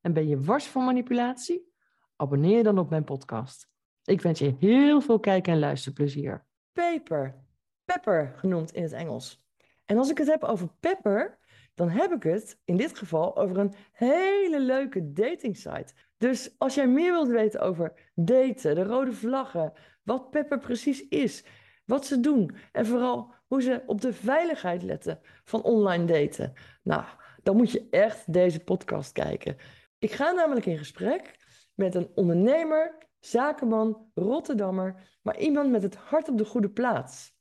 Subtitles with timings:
[0.00, 1.72] en ben je wars van manipulatie?
[2.16, 3.68] Abonneer je dan op mijn podcast.
[4.04, 6.46] Ik wens je heel veel kijk- en luisterplezier.
[6.72, 7.44] Paper,
[7.84, 9.44] pepper genoemd in het Engels.
[9.84, 11.38] En als ik het heb over pepper,
[11.74, 15.92] dan heb ik het in dit geval over een hele leuke datingsite.
[16.16, 21.44] Dus als jij meer wilt weten over daten, de rode vlaggen, wat pepper precies is,
[21.84, 27.04] wat ze doen en vooral hoe ze op de veiligheid letten van online daten, nou,
[27.42, 29.56] dan moet je echt deze podcast kijken.
[30.00, 31.36] Ik ga namelijk in gesprek
[31.74, 37.34] met een ondernemer, zakenman, Rotterdammer, maar iemand met het hart op de goede plaats.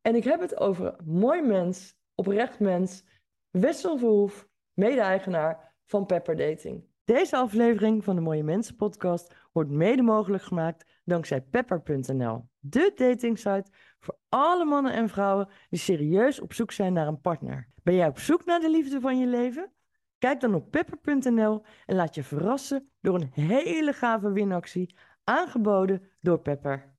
[0.00, 3.04] En ik heb het over mooi mens, oprecht mens,
[3.50, 6.84] Wessel Verhoef, mede-eigenaar van Pepper Dating.
[7.04, 13.70] Deze aflevering van de Mooie Mensen podcast wordt mede mogelijk gemaakt dankzij pepper.nl, de datingsite
[13.98, 17.68] voor alle mannen en vrouwen die serieus op zoek zijn naar een partner.
[17.82, 19.72] Ben jij op zoek naar de liefde van je leven?
[20.20, 26.40] Kijk dan op pepper.nl en laat je verrassen door een hele gave winactie aangeboden door
[26.40, 26.94] Pepper.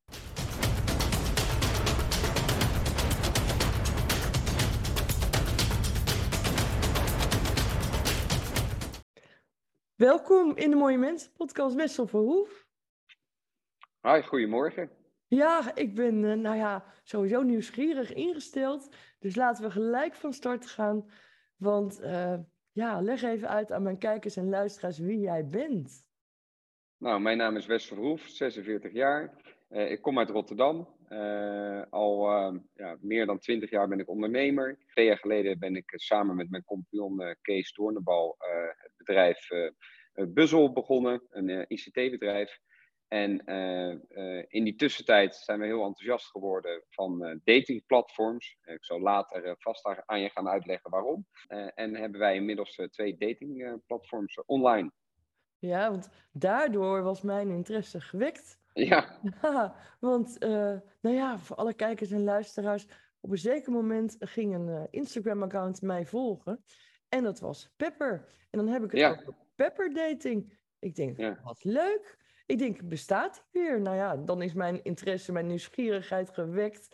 [9.96, 12.68] Welkom in de Mooie Mensen podcast Wessel Verhoef.
[14.00, 14.90] Hoi, goedemorgen.
[15.28, 18.96] Ja, ik ben uh, nou ja, sowieso nieuwsgierig ingesteld.
[19.20, 21.10] Dus laten we gelijk van start gaan.
[21.58, 22.38] Want uh,
[22.72, 26.10] ja, leg even uit aan mijn kijkers en luisteraars wie jij bent.
[26.98, 29.34] Nou, mijn naam is Wes Verhoef, 46 jaar.
[29.70, 31.00] Uh, ik kom uit Rotterdam.
[31.10, 34.78] Uh, al uh, ja, meer dan 20 jaar ben ik ondernemer.
[34.88, 38.36] Twee jaar geleden ben ik samen met mijn compagnon Kees Doornenbal
[38.78, 39.48] het bedrijf
[40.14, 42.60] Buzzel begonnen, een ICT-bedrijf.
[43.12, 48.58] En uh, uh, in die tussentijd zijn we heel enthousiast geworden van uh, datingplatforms.
[48.64, 51.26] ik zal later vast aan je gaan uitleggen waarom.
[51.76, 54.92] en hebben wij inmiddels twee datingplatforms online.
[55.60, 58.60] Ja, want daardoor was mijn interesse gewekt.
[58.74, 59.20] Ja.
[59.42, 60.40] ja want,
[61.02, 62.88] nou ja, voor alle kijkers en luisteraars,
[63.20, 66.64] op een zeker moment ging een Instagram-account mij volgen.
[67.10, 68.28] En dat was Pepper.
[68.50, 69.10] En dan heb ik het ja.
[69.10, 70.60] over Pepper Dating.
[70.80, 71.40] Ik denk, ja.
[71.44, 72.20] wat leuk.
[72.52, 73.82] Ik denk, bestaat die weer?
[73.82, 76.88] Nou ja, dan is mijn interesse, mijn nieuwsgierigheid gewekt.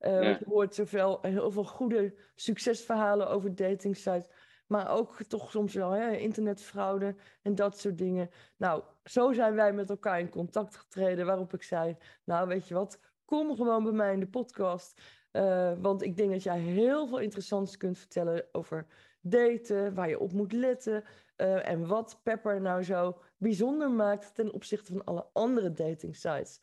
[0.00, 0.28] Uh, ja.
[0.28, 4.28] Je hoort zoveel, heel veel goede succesverhalen over datingsites.
[4.66, 8.30] Maar ook toch soms wel hè, internetfraude en dat soort dingen.
[8.56, 11.26] Nou, zo zijn wij met elkaar in contact getreden.
[11.26, 15.02] Waarop ik zei, nou weet je wat, kom gewoon bij mij in de podcast.
[15.32, 18.86] Uh, want ik denk dat jij heel veel interessants kunt vertellen over
[19.20, 21.04] daten, waar je op moet letten.
[21.40, 26.60] Uh, en wat Pepper nou zo bijzonder maakt ten opzichte van alle andere dating sites.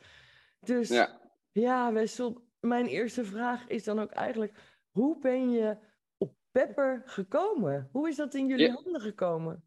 [0.60, 1.20] Dus ja,
[1.52, 4.54] ja Wessel, mijn eerste vraag is dan ook eigenlijk:
[4.92, 5.78] hoe ben je
[6.18, 7.90] op Pepper gekomen?
[7.92, 8.74] Hoe is dat in jullie ja.
[8.74, 9.64] handen gekomen?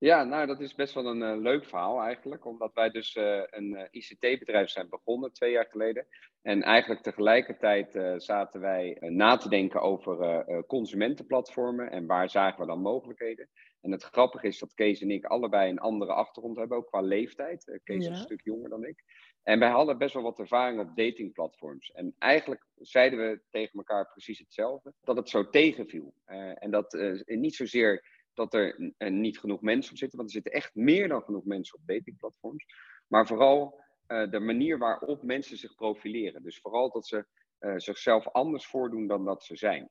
[0.00, 2.46] Ja, nou, dat is best wel een uh, leuk verhaal eigenlijk.
[2.46, 6.06] Omdat wij dus uh, een uh, ICT-bedrijf zijn begonnen twee jaar geleden.
[6.42, 12.80] En eigenlijk tegelijkertijd zaten wij na te denken over consumentenplatformen en waar zagen we dan
[12.80, 13.48] mogelijkheden.
[13.80, 17.00] En het grappige is dat Kees en ik allebei een andere achtergrond hebben, ook qua
[17.00, 17.80] leeftijd.
[17.84, 18.10] Kees ja.
[18.10, 19.04] is een stuk jonger dan ik.
[19.42, 21.90] En wij hadden best wel wat ervaring op datingplatforms.
[21.90, 26.14] En eigenlijk zeiden we tegen elkaar precies hetzelfde, dat het zo tegenviel.
[26.54, 30.74] en dat niet zozeer dat er niet genoeg mensen op zitten, want er zitten echt
[30.74, 32.64] meer dan genoeg mensen op datingplatforms.
[33.06, 36.42] Maar vooral uh, de manier waarop mensen zich profileren.
[36.42, 37.26] Dus vooral dat ze
[37.60, 39.90] uh, zichzelf anders voordoen dan dat ze zijn.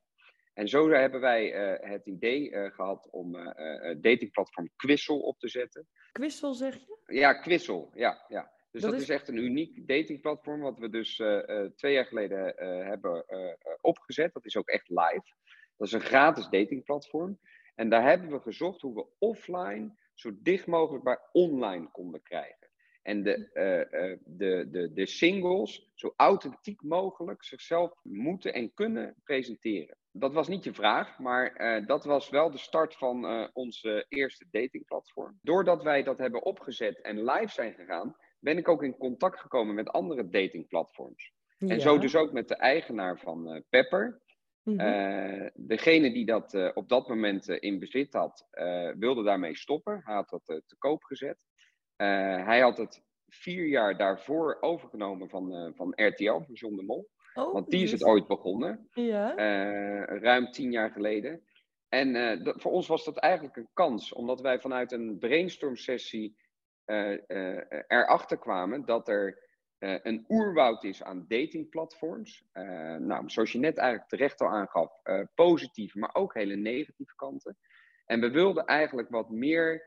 [0.54, 3.32] En zo hebben wij uh, het idee gehad om
[4.00, 5.88] datingplatform Quissel op te zetten.
[6.12, 6.98] Quissel zeg je?
[7.06, 8.24] Ja, Quissel, ja.
[8.28, 8.52] ja.
[8.70, 9.08] Dus dat, dat is...
[9.08, 9.14] is...
[9.14, 11.14] echt een uniek datingplatform, wat we dus
[11.76, 12.54] twee jaar geleden
[12.86, 13.24] hebben
[13.80, 14.32] opgezet.
[14.32, 15.34] Dat is ook echt live.
[15.76, 17.38] Dat is een gratis datingplatform.
[17.78, 22.68] En daar hebben we gezocht hoe we offline zo dicht mogelijk bij online konden krijgen.
[23.02, 29.14] En de, uh, uh, de, de, de singles zo authentiek mogelijk zichzelf moeten en kunnen
[29.24, 29.96] presenteren.
[30.10, 34.46] Dat was niet je vraag, maar uh, dat was wel de start van onze eerste
[34.50, 35.38] datingplatform.
[35.42, 39.74] Doordat wij dat hebben opgezet en live zijn gegaan, ben ik ook in contact gekomen
[39.74, 41.32] met andere datingplatforms.
[41.58, 41.68] Ja.
[41.68, 44.20] En zo dus ook met de eigenaar van Pepper.
[44.68, 45.50] Mm -hmm.
[45.54, 48.46] degene die dat uh, op dat moment uh, in bezit had,
[48.98, 50.00] wilde daarmee stoppen.
[50.04, 51.46] Hij had dat te koop gezet.
[51.96, 57.08] hij had het vier jaar daarvoor overgenomen van, van RTL, van John de Mol.
[57.34, 59.34] Oh, Want die is het ooit begonnen, ja.
[60.04, 61.42] ruim tien jaar geleden.
[61.88, 66.36] En voor ons was dat eigenlijk een kans, omdat wij vanuit een brainstorm sessie
[67.86, 69.47] erachter kwamen dat er
[69.78, 72.44] uh, een oerwoud is aan datingplatforms.
[72.52, 77.14] Uh, nou, zoals je net eigenlijk terecht al aangaf, uh, positieve, maar ook hele negatieve
[77.14, 77.56] kanten.
[78.06, 79.86] En we wilden eigenlijk wat meer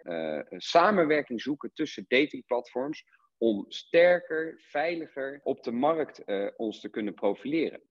[0.49, 3.05] samenwerking zoeken tussen datingplatforms
[3.37, 6.23] om sterker, veiliger op de markt
[6.55, 7.81] ons te kunnen profileren.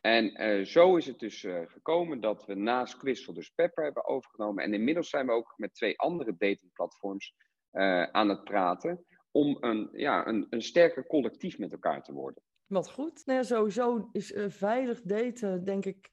[0.00, 4.64] En zo is het dus gekomen dat we naast Quizzel dus Pepper hebben overgenomen.
[4.64, 7.34] En inmiddels zijn we ook met twee andere datingplatforms
[8.12, 12.42] aan het praten om een, ja, een, een sterker collectief met elkaar te worden.
[12.66, 13.22] Wat goed.
[13.26, 16.10] Nou ja, sowieso is uh, veilig daten, denk ik,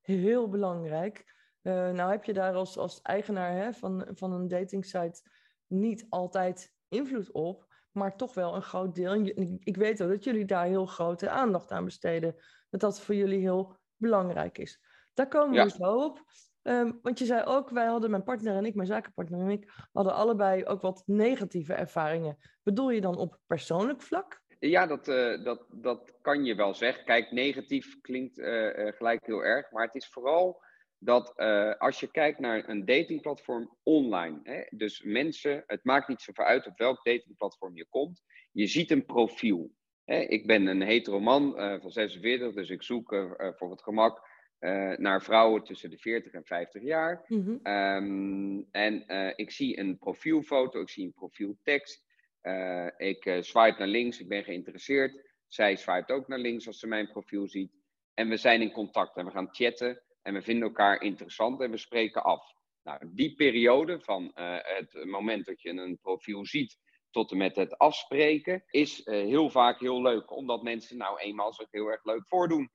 [0.00, 1.36] heel belangrijk.
[1.62, 5.22] Uh, nou heb je daar als, als eigenaar hè, van, van een datingsite
[5.66, 9.12] niet altijd invloed op, maar toch wel een groot deel.
[9.12, 12.36] En ik weet ook dat jullie daar heel grote aandacht aan besteden.
[12.70, 14.80] Dat dat voor jullie heel belangrijk is.
[15.14, 16.24] Daar komen we zo op.
[16.68, 19.72] Ehm, want je zei ook, wij hadden, mijn partner en ik, mijn zakenpartner en ik,
[19.92, 22.36] hadden allebei ook wat negatieve ervaringen.
[22.62, 24.42] Bedoel je dan op persoonlijk vlak?
[24.58, 27.04] Ja, dat, uh, dat, dat kan je wel zeggen.
[27.04, 30.62] Kijk, negatief klinkt uh, uh, gelijk heel erg, maar het is vooral
[30.98, 31.36] dat
[31.78, 36.66] als je kijkt naar een datingplatform online, hè, dus mensen, het maakt niet zoveel uit
[36.66, 38.22] op welk datingplatform je komt,
[38.52, 39.70] je ziet een profiel.
[40.04, 40.18] Hè.
[40.18, 43.14] Ik ben een hetero man van 46, dus ik zoek
[43.56, 44.20] voor het gemak
[44.60, 47.24] uh, naar vrouwen tussen de 40 en 50 jaar.
[47.28, 52.06] Mm en uh, ik zie een profielfoto, ik zie een profieltekst.
[52.42, 55.26] Uh, ik swipe naar links, ik ben geïnteresseerd.
[55.46, 57.72] Zij swipe ook naar links als ze mijn profiel ziet.
[58.14, 61.70] En we zijn in contact en we gaan chatten en we vinden elkaar interessant en
[61.70, 62.54] we spreken af.
[62.82, 66.78] Nou, die periode van het moment dat je een profiel ziet
[67.10, 71.70] tot en met het afspreken is heel vaak heel leuk, omdat mensen nou eenmaal zich
[71.70, 72.70] heel erg leuk voordoen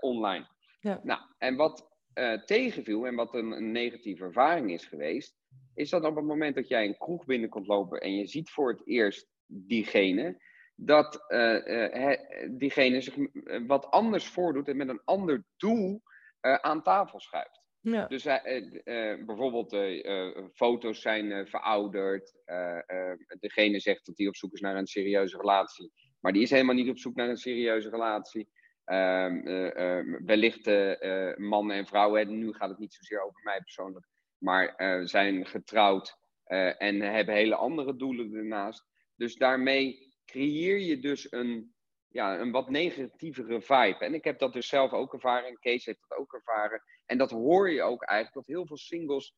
[0.00, 0.46] online.
[0.84, 1.00] Ja.
[1.02, 5.36] Nou, en wat uh, tegenviel en wat een, een, negatieve ervaring is geweest,
[5.74, 8.70] is dat op het moment dat jij een kroeg binnenkomt lopen en je ziet voor
[8.70, 10.42] het eerst diegene,
[10.74, 12.18] dat uh, uh,
[12.50, 13.16] diegene zich
[13.66, 16.02] wat anders voordoet en met een ander doel
[16.40, 17.62] aan tafel schuift.
[17.80, 18.06] Ja.
[18.06, 18.22] Dus
[19.26, 19.76] bijvoorbeeld
[20.54, 22.32] foto's zijn verouderd.
[23.38, 25.92] degene zegt dat hij op zoek is naar een serieuze relatie.
[26.20, 28.48] Maar die is helemaal niet op zoek naar een serieuze relatie.
[28.86, 34.06] Um, uh, wellicht uh, mannen en vrouwen, nu gaat het niet zozeer over mij persoonlijk,
[34.38, 34.74] maar
[35.06, 36.16] zijn getrouwd
[36.78, 38.84] en hebben hele andere doelen ernaast.
[39.16, 41.74] Dus daarmee creëer je dus een,
[42.08, 43.98] ja, een wat negatievere vibe.
[43.98, 46.82] En ik heb dat dus zelf ook ervaren, en Kees heeft dat ook ervaren.
[47.06, 49.34] En dat hoor je ook eigenlijk, dat heel veel singles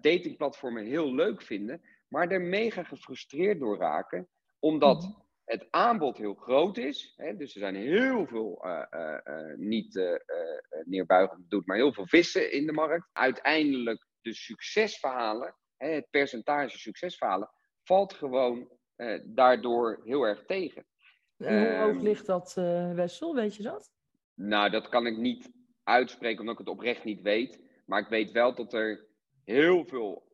[0.00, 4.28] datingplatformen heel leuk vinden, maar er mega gefrustreerd door raken,
[4.58, 7.12] omdat mhm het aanbod heel groot is.
[7.16, 10.18] Hè, dus er zijn heel veel, uh, uh, niet
[10.84, 13.08] neerbuigend doet, maar heel veel vissen in de markt.
[13.12, 17.50] Uiteindelijk de succesverhalen, hè, het percentage succesverhalen,
[17.82, 18.68] valt gewoon
[19.24, 20.84] daardoor heel erg tegen.
[21.36, 22.54] En hoe hoog ehm, ligt dat,
[22.94, 23.34] Wessel?
[23.34, 23.90] Weet je dat?
[24.34, 25.50] Nou, dat kan ik niet
[25.82, 27.60] uitspreken omdat ik het oprecht niet weet.
[27.86, 29.06] Maar ik weet wel dat er
[29.44, 30.28] heel veel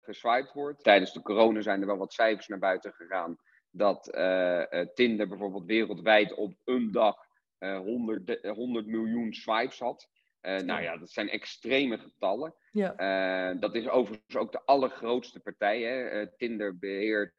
[0.00, 0.82] geswiped wordt.
[0.82, 3.38] Tijdens de corona zijn er wel wat cijfers naar buiten gegaan
[3.72, 4.62] dat uh,
[4.94, 7.16] Tinder bijvoorbeeld wereldwijd op een dag
[7.58, 10.08] uh, 100, 100 miljoen swipes had.
[10.42, 12.54] Uh, nou ja, dat zijn extreme getallen.
[12.72, 13.54] Ja.
[13.54, 15.80] dat is overigens ook de allergrootste partij.
[15.80, 16.26] Hè.
[16.36, 17.34] Tinder beheert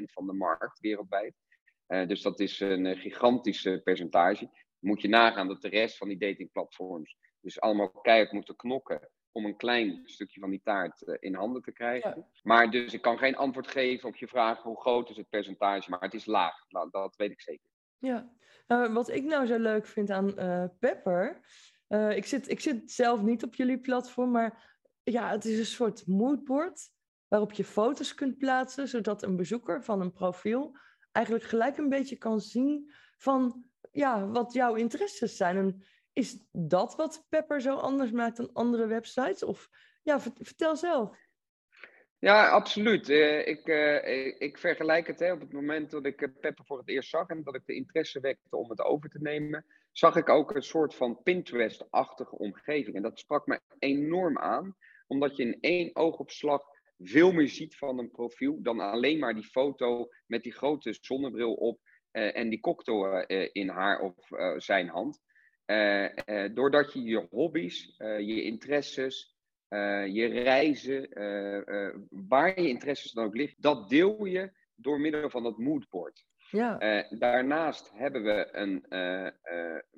[0.00, 1.34] 78% van de markt wereldwijd.
[1.86, 4.50] dus dat is een gigantische percentage.
[4.78, 9.44] Moet je nagaan dat de rest van die datingplatforms dus allemaal keihard moeten knokken om
[9.44, 12.26] een klein stukje van die taart eh, in handen te krijgen.
[12.42, 15.90] Maar dus ik kan geen antwoord geven op je vraag hoe groot is het percentage,
[15.90, 16.64] maar het is laag.
[16.68, 17.70] Nou, dat weet ik zeker.
[17.98, 18.30] Ja,
[18.68, 21.40] uh, wat ik nou zo leuk vind aan uh, Pepper,
[22.14, 26.06] ik, zit, ik zit zelf niet op jullie platform, maar ja, het is een soort
[26.06, 26.90] moodboard
[27.28, 30.76] waarop je foto's kunt plaatsen, zodat een bezoeker van een profiel
[31.12, 35.56] eigenlijk gelijk een beetje kan zien van ja, wat jouw interesses zijn.
[35.56, 35.84] En
[36.16, 39.42] is dat wat Pepper zo anders maakt dan andere websites?
[39.42, 39.68] Of
[40.02, 41.24] ja, vertel zelf.
[42.18, 43.08] Ja, absoluut.
[43.08, 46.88] Uh, ik, uh, ik vergelijk het hè, op het moment dat ik Pepper voor het
[46.88, 50.28] eerst zag en dat ik de interesse wekte om het over te nemen, zag ik
[50.28, 52.96] ook een soort van Pinterest-achtige omgeving.
[52.96, 56.62] En dat sprak me enorm aan, omdat je in één oogopslag
[56.98, 61.54] veel meer ziet van een profiel dan alleen maar die foto met die grote zonnebril
[61.54, 61.80] op
[62.10, 64.14] en die cocktail in haar of
[64.56, 65.24] zijn hand.
[65.66, 69.34] Uh, uh, doordat je je hobby's, uh, je interesses,
[70.08, 71.08] je reizen,
[72.10, 76.24] waar je interesses dan ook ligt, dat deel je door middel van dat moodboard.
[76.50, 77.04] Ja.
[77.18, 78.84] daarnaast hebben we een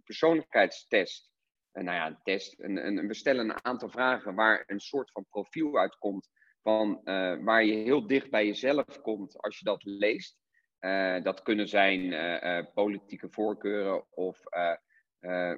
[0.04, 1.30] persoonlijkheidstest.
[1.72, 2.60] nou ja, een test.
[2.60, 6.28] Een, een, we stellen een aantal vragen waar een soort van profiel uitkomt.
[6.62, 7.00] Van,
[7.44, 10.38] waar je heel dicht bij jezelf komt als je dat leest.
[11.22, 12.14] dat kunnen zijn
[12.74, 14.72] politieke voorkeuren of uh,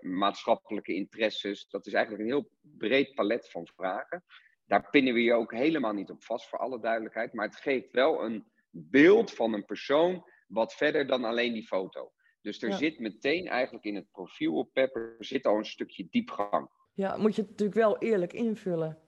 [0.00, 1.68] maatschappelijke interesses.
[1.68, 4.24] Dat is eigenlijk een heel breed palet van vragen.
[4.66, 7.32] Daar pinnen we je ook helemaal niet op vast, voor alle duidelijkheid.
[7.32, 12.12] Maar het geeft wel een beeld van een persoon wat verder dan alleen die foto.
[12.42, 16.68] Dus er zit meteen eigenlijk in het profiel op Pepper zit al een stukje diepgang.
[16.94, 18.98] Ja, moet je het natuurlijk wel eerlijk invullen.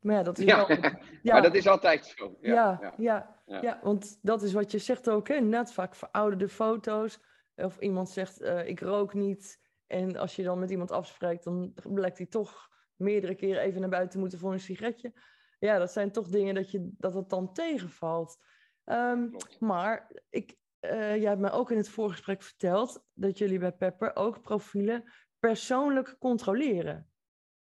[0.00, 0.66] Maar ja, dat is ja.
[0.66, 0.76] wel...
[1.22, 1.32] ja.
[1.32, 2.36] maar dat is altijd zo.
[2.40, 3.80] Ja, ja, ja, ja.
[3.82, 5.40] want dat is wat je zegt ook, hè?
[5.40, 7.18] net vaak verouderde foto's.
[7.56, 9.60] Of iemand zegt, uh, ik rook niet.
[9.86, 13.90] En als je dan met iemand afspreekt, dan blijkt hij toch meerdere keren even naar
[13.90, 15.12] buiten moeten voor een sigaretje.
[15.58, 18.38] Ja, dat zijn toch dingen dat, je, dat het dan tegenvalt.
[18.84, 23.72] Um, maar ik, uh, jij hebt mij ook in het voorgesprek verteld dat jullie bij
[23.72, 27.08] Pepper ook profielen persoonlijk controleren.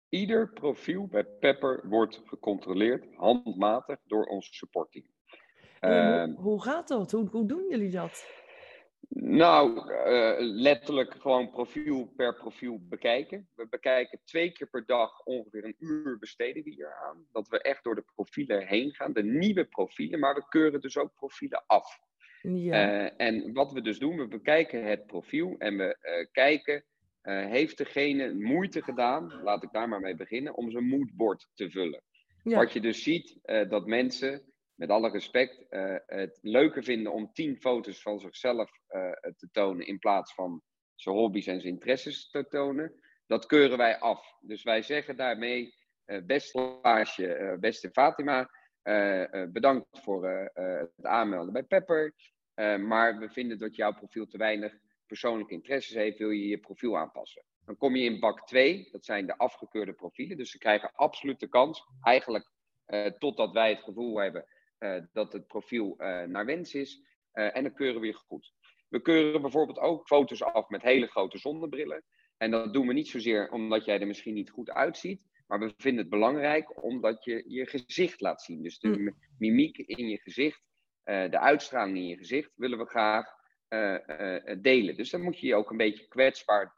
[0.09, 5.07] Ieder profiel bij Pepper wordt gecontroleerd, handmatig, door ons supportteam.
[5.81, 7.11] Hoe, ehm, hoe, gaat dat?
[7.11, 8.27] Hoe, hoe doen jullie dat?
[9.21, 13.49] Nou, uh, letterlijk gewoon profiel per profiel bekijken.
[13.55, 17.27] We bekijken twee keer per dag ongeveer een uur besteden we hier aan.
[17.33, 20.99] Dat we echt door de profielen heen gaan, de nieuwe profielen, maar we keuren dus
[20.99, 21.99] ook profielen af.
[22.43, 23.05] Ja.
[23.05, 26.85] Uh, en wat we dus doen, we bekijken het profiel en we uh, kijken,
[27.23, 32.03] heeft degene moeite gedaan, laat ik daar maar mee beginnen, om zijn moodboard te vullen.
[32.43, 32.57] Ja.
[32.57, 34.43] Wat je dus ziet, dat mensen
[34.79, 39.87] met alle respect, uh, het leuker vinden om tien foto's van zichzelf uh, te tonen
[39.87, 40.63] in plaats van
[40.95, 43.01] zijn hobby's en zijn interesses te tonen.
[43.27, 44.37] Dat keuren wij af.
[44.41, 45.75] Dus wij zeggen daarmee,
[46.07, 48.51] uh, beste Laasje, beste Fatima,
[49.49, 50.29] bedankt voor
[50.97, 52.15] het aanmelden bij Pepper.
[52.79, 56.99] maar we vinden dat jouw profiel te weinig persoonlijke interesses heeft, wil je je profiel
[56.99, 57.45] aanpassen.
[57.65, 60.37] Dan kom je in bak 2, dat zijn de afgekeurde profielen.
[60.37, 62.51] Dus ze krijgen absoluut de kans, eigenlijk
[63.19, 64.47] totdat wij het gevoel hebben
[65.13, 67.03] dat het profiel uh, naar wens is.
[67.33, 68.53] Uh, en dan keuren we weer goed.
[68.89, 72.05] We keuren bijvoorbeeld ook foto's af met hele grote zonnebrillen.
[72.37, 75.23] En dat doen we niet zozeer omdat jij er misschien niet goed uitziet.
[75.47, 78.63] Maar we vinden het belangrijk omdat je je gezicht laat zien.
[78.63, 79.17] Dus de mm.
[79.39, 80.63] mimiek in je gezicht,
[81.05, 83.27] de uitstraling in je gezicht willen we graag
[84.61, 84.97] delen.
[84.97, 86.77] Dus dan moet je je ook een beetje kwetsbaar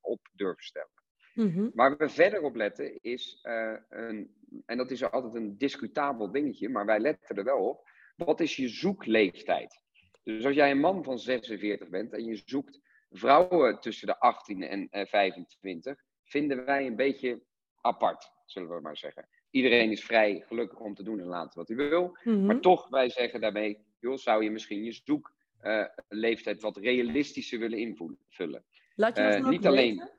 [0.00, 1.03] op durven stellen.
[1.34, 4.34] Mm Waar we verder op letten is, uh, een,
[4.66, 8.56] en dat is altijd een discutabel dingetje, maar wij letten er wel op, wat is
[8.56, 9.80] je zoekleeftijd?
[10.22, 14.62] Dus als jij een man van 46 bent en je zoekt vrouwen tussen de 18
[14.62, 17.42] en uh, 25, vinden wij een beetje
[17.80, 19.28] apart, zullen we maar zeggen.
[19.50, 22.88] Iedereen is vrij gelukkig om te doen en laten wat hij wil, mm maar toch,
[22.88, 28.64] wij zeggen daarmee, joh, zou je misschien je zoekleeftijd uh, wat realistischer willen invullen.
[28.94, 30.10] Laat je dat uh, niet alleen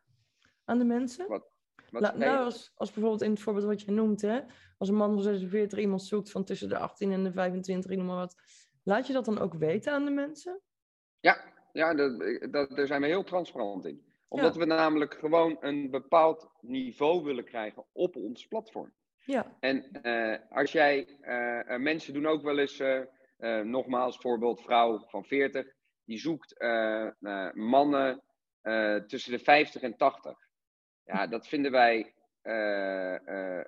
[0.66, 1.28] aan de mensen?
[1.28, 1.52] Wat,
[1.90, 4.40] wat nou, als, als bijvoorbeeld in het voorbeeld wat je noemt, hè,
[4.78, 8.06] als een man van 46 iemand zoekt van tussen de 18 en de 25, noem
[8.06, 8.36] maar wat.
[8.84, 10.62] Laat je dat dan ook weten aan de mensen?
[11.20, 12.20] Ja, ja dat,
[12.52, 14.14] dat, daar zijn we heel transparant in.
[14.28, 18.94] Omdat we namelijk gewoon een bepaald niveau willen krijgen op ons platform.
[19.26, 19.58] Ja.
[19.60, 23.02] En uh, als jij, uh, mensen doen ook wel eens, uh,
[23.62, 26.56] nogmaals voorbeeld, vrouw van 40, die zoekt
[27.54, 28.24] mannen
[29.08, 30.45] tussen de 50 en 80.
[31.06, 32.14] Ja, dat vinden wij.
[32.44, 33.60] Uh, uh,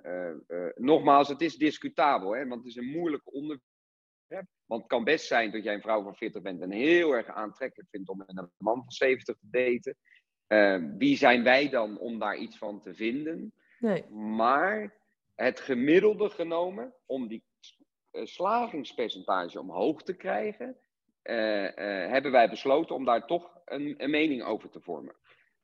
[0.48, 4.48] uh, nogmaals, het is discutabel, hè, want het is een moeilijk onderwerp.
[4.66, 7.28] Want het kan best zijn dat jij een vrouw van 40 bent en heel erg
[7.28, 9.48] aantrekkelijk vindt om met een man van 70 te
[10.48, 10.98] daten.
[10.98, 13.54] Wie zijn wij dan om daar iets van te vinden?
[13.80, 14.10] Nee.
[14.10, 14.94] Maar
[15.36, 17.44] het gemiddelde genomen, om die
[18.12, 20.78] slagingspercentage omhoog te krijgen,
[22.12, 25.16] hebben wij besloten om daar toch een, een mening over te vormen.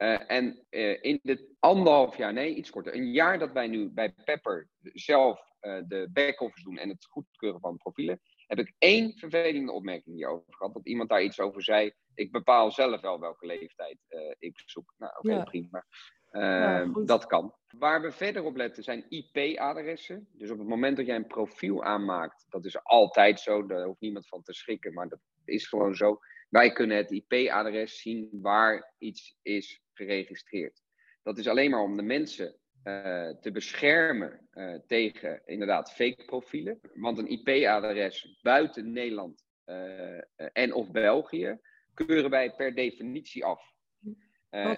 [0.03, 3.89] Uh, en uh, in de anderhalf jaar, nee, iets korter, een jaar dat wij nu
[3.89, 9.17] bij Pepper zelf uh, de back-office doen en het goedkeuren van profielen, heb ik één
[9.17, 10.73] vervelende opmerking hierover gehad.
[10.73, 11.93] Dat iemand daar iets over zei.
[12.13, 13.97] Ik bepaal zelf wel welke leeftijd
[14.39, 14.93] ik zoek.
[14.97, 15.43] Nou, oké, okay, ja.
[15.43, 15.85] prima.
[16.31, 17.53] Ja, dat kan.
[17.77, 20.27] Waar we verder op letten zijn IP-adressen.
[20.31, 24.01] Dus op het moment dat jij een profiel aanmaakt, dat is altijd zo, daar hoeft
[24.01, 26.19] niemand van te schrikken, maar dat is gewoon zo.
[26.53, 30.81] Wij kunnen het IP-adres zien waar iets is geregistreerd.
[31.23, 36.79] Dat is alleen maar om de mensen uh, te beschermen uh, tegen inderdaad fake profielen.
[36.93, 41.59] Want een IP-adres buiten Nederland uh, en of België
[41.93, 43.73] keuren wij per definitie af.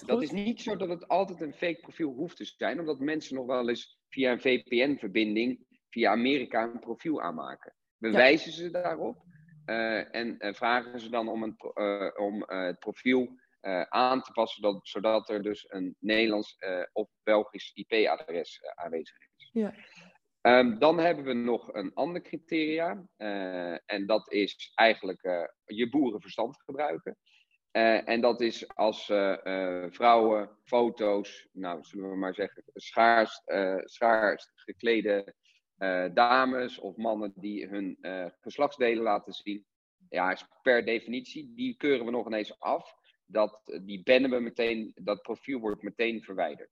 [0.05, 3.35] dat is niet zo dat het altijd een fake profiel hoeft te zijn, omdat mensen
[3.35, 7.75] nog wel eens via een VPN-verbinding via Amerika een profiel aanmaken.
[7.97, 9.23] We wijzen ze daarop
[9.65, 11.57] en vragen ze dan om, een,
[12.17, 13.39] om het profiel
[13.89, 16.57] aan te passen, dat, zodat er dus een Nederlands
[16.93, 19.49] of Belgisch IP-adres aanwezig is.
[19.51, 19.73] Ja.
[20.45, 23.07] Um, dan hebben we nog een ander criteria.
[23.17, 27.17] Uh, en dat is eigenlijk uh, je boerenverstand gebruiken.
[27.71, 29.05] Uh, en dat is als
[29.89, 33.41] vrouwen foto's, nou zullen we maar zeggen, schaars,
[33.83, 35.35] schaars geklede
[36.13, 37.97] dames of mannen die hun
[38.39, 39.65] geslachtsdelen laten zien.
[40.09, 42.95] Ja, is per definitie, die keuren we nog ineens af.
[43.25, 46.69] Dat, die bannen we meteen, dat profiel wordt meteen verwijderd.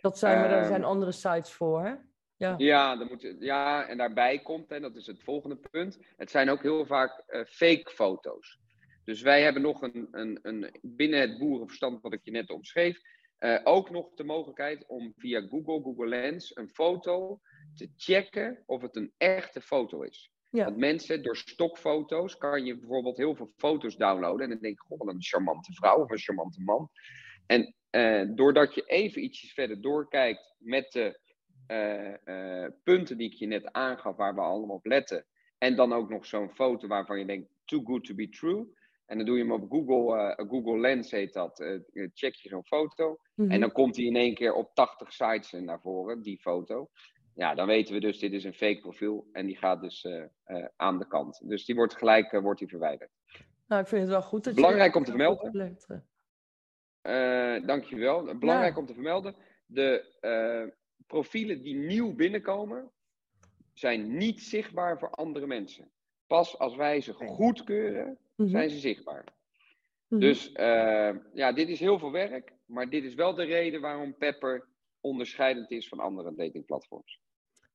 [0.00, 1.94] Dat zijn, er zijn ehm, andere sites voor, hè?
[2.36, 6.30] Ja, ja, dan moet, ja en daarbij komt, en dat is het volgende punt, het
[6.30, 8.58] zijn ook heel vaak uh, fake foto's.
[9.04, 13.00] Dus wij hebben nog een, een, een, binnen het boerenverstand wat ik je net omschreef,
[13.40, 17.40] uh, ook nog de mogelijkheid om via Google, Google Lens, een foto
[17.74, 20.32] te checken of het een echte foto is.
[20.48, 20.64] Ja.
[20.64, 24.44] Want mensen, door stokfoto's kan je bijvoorbeeld heel veel foto's downloaden.
[24.44, 26.90] En dan denk je, goh, een charmante vrouw of een charmante man.
[27.46, 31.18] En uh, doordat je even ietsjes verder doorkijkt met de
[32.24, 35.26] uh, punten die ik je net aangaf, waar we allemaal op letten.
[35.58, 38.78] En dan ook nog zo'n foto waarvan je denkt, too good to be true.
[39.10, 41.56] En dan doe je hem op Google, uh, Google Lens heet dat.
[42.14, 43.16] check je zo'n foto.
[43.36, 43.60] En mhm.
[43.60, 46.90] dan komt hij in één keer op 80 sites naar voren, die foto.
[47.34, 49.26] Ja, dan weten we dus, dit is een fake profiel.
[49.32, 50.06] En die gaat dus
[50.76, 51.48] aan de kant.
[51.48, 53.10] Dus die wordt gelijk wordt die verwijderd.
[53.66, 55.76] Nou, ik vind het wel goed dat Belangrijk om te vermelden.
[57.66, 58.38] dankjewel.
[58.38, 59.34] Belangrijk om te vermelden.
[59.66, 60.74] De,
[61.06, 62.90] profielen die nieuw binnenkomen,
[63.72, 65.90] zijn niet zichtbaar voor andere mensen.
[66.26, 68.50] Pas als wij ze goedkeuren, mhm.
[68.50, 69.24] zijn ze zichtbaar.
[70.08, 70.20] Mhm.
[70.20, 74.16] Dus uh, ja, dit is heel veel werk, maar dit is wel de reden waarom
[74.16, 74.68] Pepper
[75.00, 77.20] onderscheidend is van andere datingplatforms.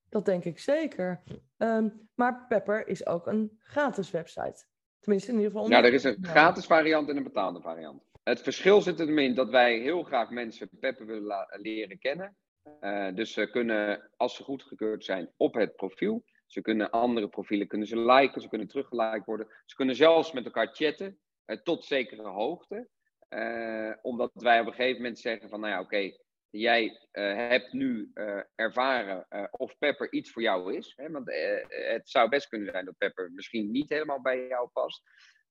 [0.09, 1.23] Dat denk ik zeker.
[1.57, 4.65] Um, maar Pepper is ook een gratis website.
[4.99, 5.69] Tenminste, in ieder geval.
[5.69, 8.03] Ja, er is een gratis variant en een betaalde variant.
[8.23, 12.35] Het verschil zit erin dat wij heel graag mensen Pepper willen leren kennen.
[12.81, 16.23] Uh, dus ze kunnen, als ze goedgekeurd zijn, op het profiel.
[16.45, 19.47] Ze kunnen andere profielen kunnen ze liken, ze kunnen teruggeliked worden.
[19.65, 22.87] Ze kunnen zelfs met elkaar chatten, uh, tot zekere hoogte.
[23.29, 26.11] Uh, omdat wij op een gegeven moment zeggen van, nou ja, oké,
[26.49, 28.11] jij hebt nu
[28.55, 30.93] ervaren of Pepper iets voor jou is.
[30.95, 31.09] Hè?
[31.09, 31.25] Want
[31.67, 35.03] het zou best kunnen zijn dat Pepper misschien niet helemaal bij jou past.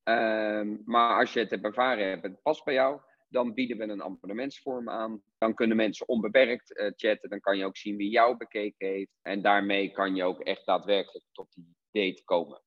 [0.05, 3.01] Ehm, maar als je het hebt ervaren hebt, het past bij jou,
[3.35, 5.23] dan bieden we een abonnementsvorm aan.
[5.39, 7.31] Dan kunnen mensen onbeperkt uh, chatten.
[7.31, 9.19] Dan kan je ook zien wie jou bekeken heeft.
[9.23, 12.63] En daarmee kan je ook echt daadwerkelijk tot die date komen.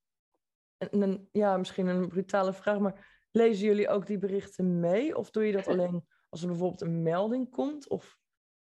[0.77, 5.17] En, en ja, misschien een brutale vraag, maar lezen jullie ook die berichten mee?
[5.17, 7.89] Of doe je dat alleen als er bijvoorbeeld een melding komt?
[7.89, 8.17] Of,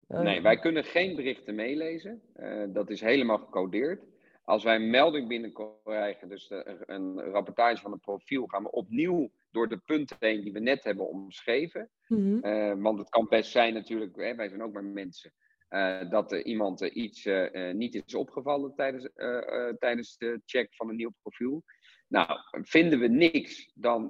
[0.09, 0.21] uh...
[0.21, 2.23] Nee, wij kunnen geen berichten meelezen.
[2.37, 4.05] Uh, dat is helemaal gecodeerd.
[4.45, 6.51] Als wij een melding binnenkrijgen, dus
[6.87, 10.85] een rapportage van een profiel, gaan we opnieuw door de punten heen die we net
[10.85, 11.91] hebben omschreven.
[12.07, 12.39] Mhm.
[12.39, 15.33] Eh, want het kan best zijn natuurlijk, hè, wij zijn ook maar mensen,
[15.71, 19.09] uh, dat er iemand iets uh, niet is opgevallen tijdens,
[19.79, 21.63] tijdens de check van een nieuw profiel.
[22.09, 24.09] Nou, vinden we niks, dan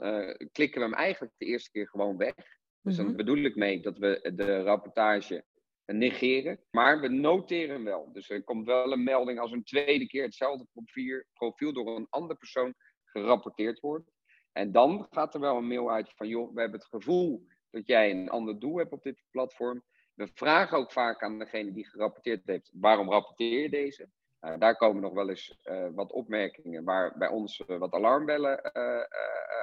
[0.52, 2.34] klikken we hem eigenlijk de eerste keer gewoon weg.
[2.80, 3.16] Dus dan mhm.
[3.16, 5.44] bedoel ik mee dat we de rapportage
[5.86, 6.60] negeren.
[6.70, 8.12] Maar we noteren hem wel.
[8.12, 12.06] Dus er komt wel een melding als een tweede keer hetzelfde profiel, profiel door een
[12.10, 12.74] andere persoon
[13.04, 14.11] gerapporteerd wordt.
[14.52, 17.86] En dan gaat er wel een mail uit van, joh, we hebben het gevoel dat
[17.86, 19.82] jij een ander doel hebt op dit platform.
[20.14, 24.08] We vragen ook vaak aan degene die gerapporteerd heeft, waarom rapporteer je deze?
[24.40, 28.72] Uh, daar komen nog wel eens uh, wat opmerkingen waar bij ons uh, wat alarmbellen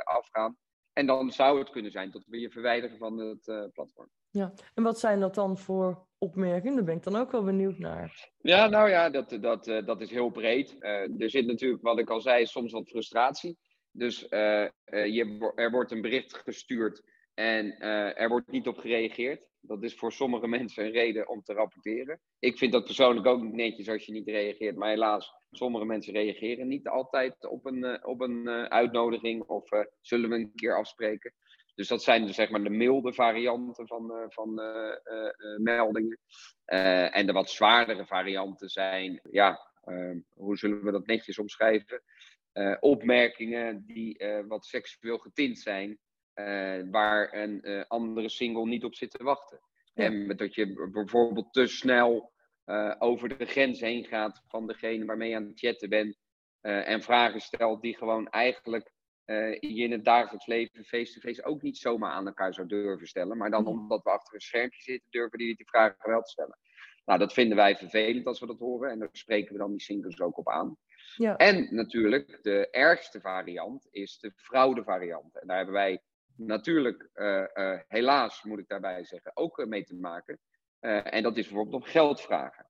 [0.03, 0.57] afgaan.
[0.93, 4.09] En dan zou het kunnen zijn dat we je verwijderen van het platform.
[4.29, 6.75] Ja, en wat zijn dat dan voor opmerkingen?
[6.75, 8.29] Daar ben ik dan ook wel benieuwd naar.
[8.41, 10.75] Ja, nou ja, dat, dat, dat is heel breed.
[11.19, 13.57] er zit natuurlijk, wat ik al zei, soms wat frustratie.
[13.99, 19.47] Dus uh, je, er wordt een bericht gestuurd en uh, er wordt niet op gereageerd.
[19.61, 22.19] Dat is voor sommige mensen een reden om te rapporteren.
[22.39, 24.75] Ik vind dat persoonlijk ook niet netjes als je niet reageert.
[24.75, 29.69] Maar helaas, sommige mensen reageren niet altijd op een, op een uitnodiging of
[30.01, 31.33] zullen we een keer afspreken.
[31.75, 34.61] Dus dat zijn dus, zeg maar de milde varianten van, van
[35.57, 36.19] meldingen.
[37.11, 39.59] en de wat zwaardere varianten zijn, ja,
[40.33, 42.01] hoe zullen we dat netjes omschrijven?
[42.53, 45.89] Uh, opmerkingen die uh, wat seksueel getint zijn,
[46.35, 49.59] uh, waar een andere single niet op zit te wachten.
[49.93, 50.03] Ja.
[50.03, 52.33] En dat je bijvoorbeeld te snel
[52.99, 56.17] over de grens heen gaat van degene waarmee je aan het chatten bent
[56.61, 58.91] en vragen stelt die gewoon eigenlijk
[59.59, 63.37] je in het dagelijks leven face-to-face ook niet zomaar aan elkaar zou durven stellen.
[63.37, 66.57] Maar dan omdat we achter een schermpje zitten, durven die die vragen wel te stellen.
[67.05, 69.81] Nou, dat vinden wij vervelend als we dat horen en daar spreken we dan die
[69.81, 70.77] singles ook op aan.
[71.15, 71.37] Ja.
[71.37, 75.39] En natuurlijk, de ergste variant is de fraudevariant.
[75.39, 76.01] En daar hebben wij
[76.35, 80.39] natuurlijk, uh, uh, helaas moet ik daarbij zeggen, ook uh, mee te maken.
[80.79, 82.67] en dat is bijvoorbeeld om geld vragen.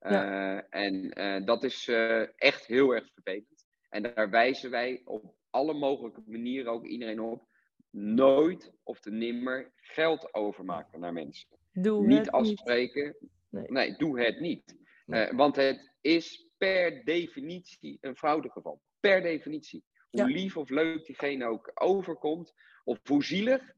[0.00, 0.66] Ja.
[0.68, 1.88] En dat is
[2.36, 3.66] echt heel erg vervelend.
[3.88, 7.46] En daar wijzen wij op alle mogelijke manieren ook iedereen op.
[7.90, 11.48] Nooit of te nimmer geld overmaken naar mensen.
[11.72, 13.04] Doe niet het afspreken.
[13.04, 13.30] Niet.
[13.48, 13.64] Nee.
[13.68, 13.96] nee.
[13.96, 14.76] doe het niet.
[15.06, 15.32] Nee.
[15.32, 18.80] want het is per definitie een fraudegeval.
[19.00, 19.84] Per definitie.
[20.10, 20.26] Hoe Ja.
[20.26, 22.52] lief of leuk diegene ook overkomt,
[22.84, 23.72] of hoe zielig,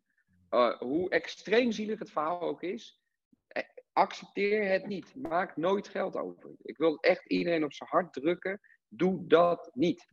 [0.51, 3.01] uh, hoe extreem zielig het verhaal ook is,
[3.49, 5.15] eh, accepteer het niet.
[5.15, 6.51] Maak nooit geld over.
[6.63, 8.61] Ik wil echt iedereen op zijn hart drukken.
[8.89, 10.09] Doe dat niet.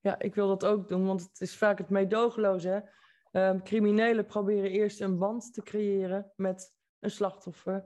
[0.00, 2.90] Ja, ik wil dat ook doen, want het is vaak het meedogenloze.
[3.30, 7.84] Ehm, criminelen proberen eerst een band te creëren met een slachtoffer.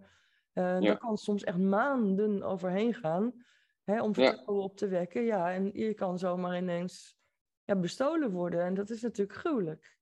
[0.53, 0.81] Eh, Ja.
[0.81, 3.45] Daar kan soms echt maanden overheen gaan
[3.87, 4.27] hè, om Ja.
[4.31, 5.23] vertrouwen op te wekken.
[5.25, 7.17] Ja, en je kan zomaar ineens
[7.65, 8.61] ja, bestolen worden.
[8.65, 9.97] En dat is natuurlijk gruwelijk.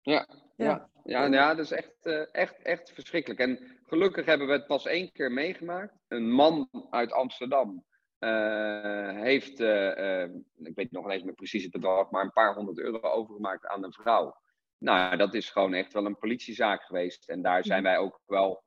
[0.00, 0.64] Ja, Ja.
[0.66, 0.90] ja.
[1.04, 3.40] Ja, ja, dat is echt, eh, echt, echt verschrikkelijk.
[3.40, 5.94] En gelukkig hebben we het pas één keer meegemaakt.
[6.08, 7.84] Een man uit Amsterdam
[8.18, 10.22] eh, heeft, eh,
[10.56, 13.84] ik weet nog niet meer precies het bedrag, maar een paar honderd euro overgemaakt aan
[13.84, 14.40] een vrouw.
[14.78, 17.28] Nou, dat is gewoon echt wel een politiezaak geweest.
[17.28, 18.62] En daar zijn wij ook wel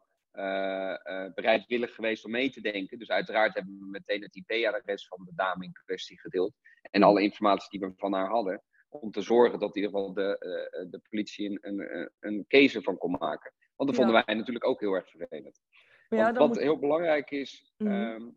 [1.36, 3.00] bereidwillig geweest om mee te denken.
[3.00, 6.54] Dus uiteraard hebben we meteen het IP-adres van de dame in kwestie gedeeld.
[6.92, 10.14] En alle informatie die we van haar hadden om te zorgen dat in ieder geval
[10.14, 13.54] de, eh, de politie een, een, een case ervan kon maken.
[13.76, 14.06] Want dat Ja.
[14.06, 15.62] vonden wij natuurlijk ook heel erg vervelend.
[16.10, 16.60] Ja, wat moet...
[16.60, 17.92] heel belangrijk is, Mhm.
[17.92, 18.30] ehm,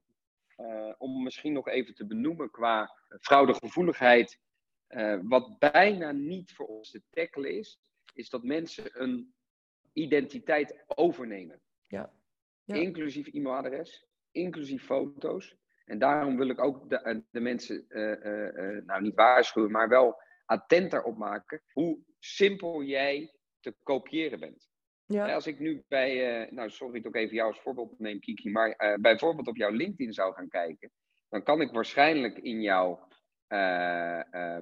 [0.57, 4.41] eh, om misschien nog even te benoemen qua fraudegevoeligheid,
[4.87, 7.81] eh, wat bijna niet voor ons te tackelen is,
[8.15, 9.35] is dat mensen een
[9.93, 11.61] identiteit overnemen.
[11.89, 12.13] Ja.
[12.65, 12.75] Ja.
[12.75, 15.57] Inclusief e-mailadres, inclusief foto's.
[15.89, 19.89] En daarom wil ik ook de, eh, de mensen, eh, eh, nou niet waarschuwen, maar
[19.89, 24.69] wel attenter op maken hoe simpel jij te kopiëren bent.
[25.07, 25.35] Ja.
[25.35, 28.97] Als ik nu bij, nou sorry dat ik even jou als voorbeeld neem, Kiki, maar
[29.01, 30.91] bijvoorbeeld op jouw LinkedIn zou gaan kijken,
[31.29, 33.09] dan kan ik waarschijnlijk in jouw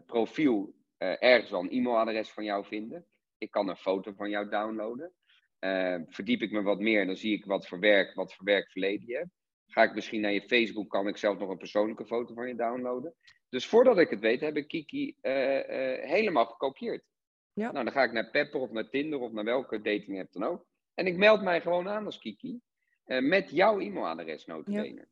[0.07, 3.07] profiel ergens wel een e-mailadres van jou vinden.
[3.39, 5.13] Ik kan een foto van jou downloaden.
[5.59, 9.09] Eh, verdiep ik me wat meer, dan zie ik wat voor werk, wat voor werkverleden
[9.09, 9.31] je hebt.
[9.67, 12.55] Ga ik misschien naar je Facebook, kan ik zelf nog een persoonlijke foto van je
[12.55, 13.15] downloaden.
[13.49, 17.05] Dus voordat ik het weet, heb ik Kiki eh, eh, helemaal gekopieerd.
[17.53, 17.73] Ja.
[17.73, 20.45] Nou, dan ga ik naar Pepper of naar Tinder of naar welke dating app dan
[20.45, 20.67] ook.
[20.95, 22.61] En ik meld mij gewoon aan als Kiki.
[23.05, 25.09] eh, met jouw e-mailadres notabene.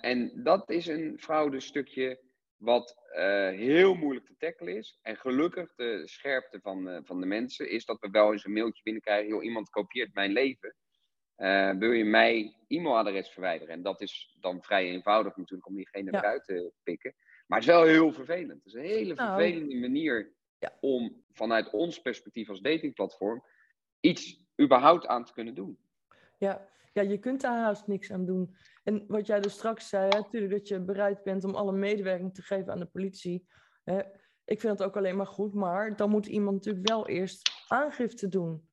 [0.00, 2.20] En dat is een fraudestukje
[2.62, 4.98] wat eh, heel moeilijk te tackelen is.
[5.02, 8.52] En gelukkig de scherpte van, eh, van de mensen is dat we wel eens een
[8.52, 9.28] mailtje binnenkrijgen.
[9.28, 10.74] Joh, iemand kopieert mijn leven.
[11.36, 13.74] Eh, wil je mij e-mailadres verwijderen?
[13.74, 16.18] En dat is dan vrij eenvoudig natuurlijk om diegene Ja.
[16.18, 17.14] eruit te pikken.
[17.46, 18.64] Maar het is wel heel vervelend.
[18.64, 19.40] Het is een hele Nou.
[19.40, 20.72] vervelende manier Ja.
[20.80, 23.44] om vanuit ons perspectief als datingplatform
[24.00, 25.78] iets überhaupt aan te kunnen doen.
[26.38, 26.68] Ja.
[26.92, 28.56] ja, je kunt daar haast niks aan doen.
[28.82, 32.34] En wat jij dus straks zei, hè, natuurlijk dat je bereid bent om alle medewerking
[32.34, 33.46] te geven aan de politie.
[33.84, 34.00] Hè.
[34.44, 38.28] Ik vind dat ook alleen maar goed, maar dan moet iemand natuurlijk wel eerst aangifte
[38.28, 38.68] doen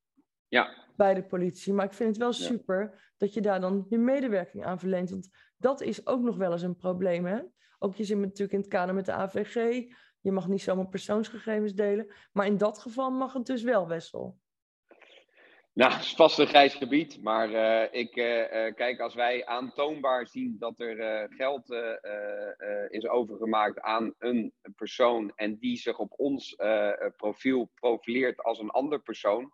[0.47, 1.73] Ja, bij de politie.
[1.73, 2.33] Maar ik vind het wel Ja.
[2.33, 5.09] super dat je daar dan je medewerking aan verleent.
[5.09, 7.25] Want dat is ook nog wel eens een probleem.
[7.25, 7.41] Hè?
[7.79, 9.85] Ook je zit natuurlijk in het kader met de AVG.
[10.21, 12.13] Je mag niet zomaar persoonsgegevens delen.
[12.31, 14.37] Maar in dat geval mag het dus wel, Wessel.
[15.79, 19.45] Nou, het is vast een grijs gebied, maar eh, ik eh, eh, kijk, als wij
[19.45, 21.69] aantoonbaar zien dat er geld
[22.89, 26.55] is overgemaakt aan een persoon en die zich op ons
[27.15, 29.51] profiel profileert als een ander persoon,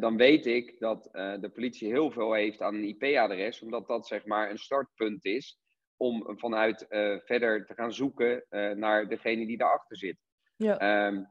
[0.00, 4.24] dan weet ik dat de politie heel veel heeft aan een IP-adres, omdat dat zeg
[4.24, 5.58] maar een startpunt is
[5.96, 6.86] om vanuit
[7.24, 8.44] verder te gaan zoeken
[8.78, 10.18] naar degene die daarachter zit.
[10.56, 11.22] Ja, Ehm,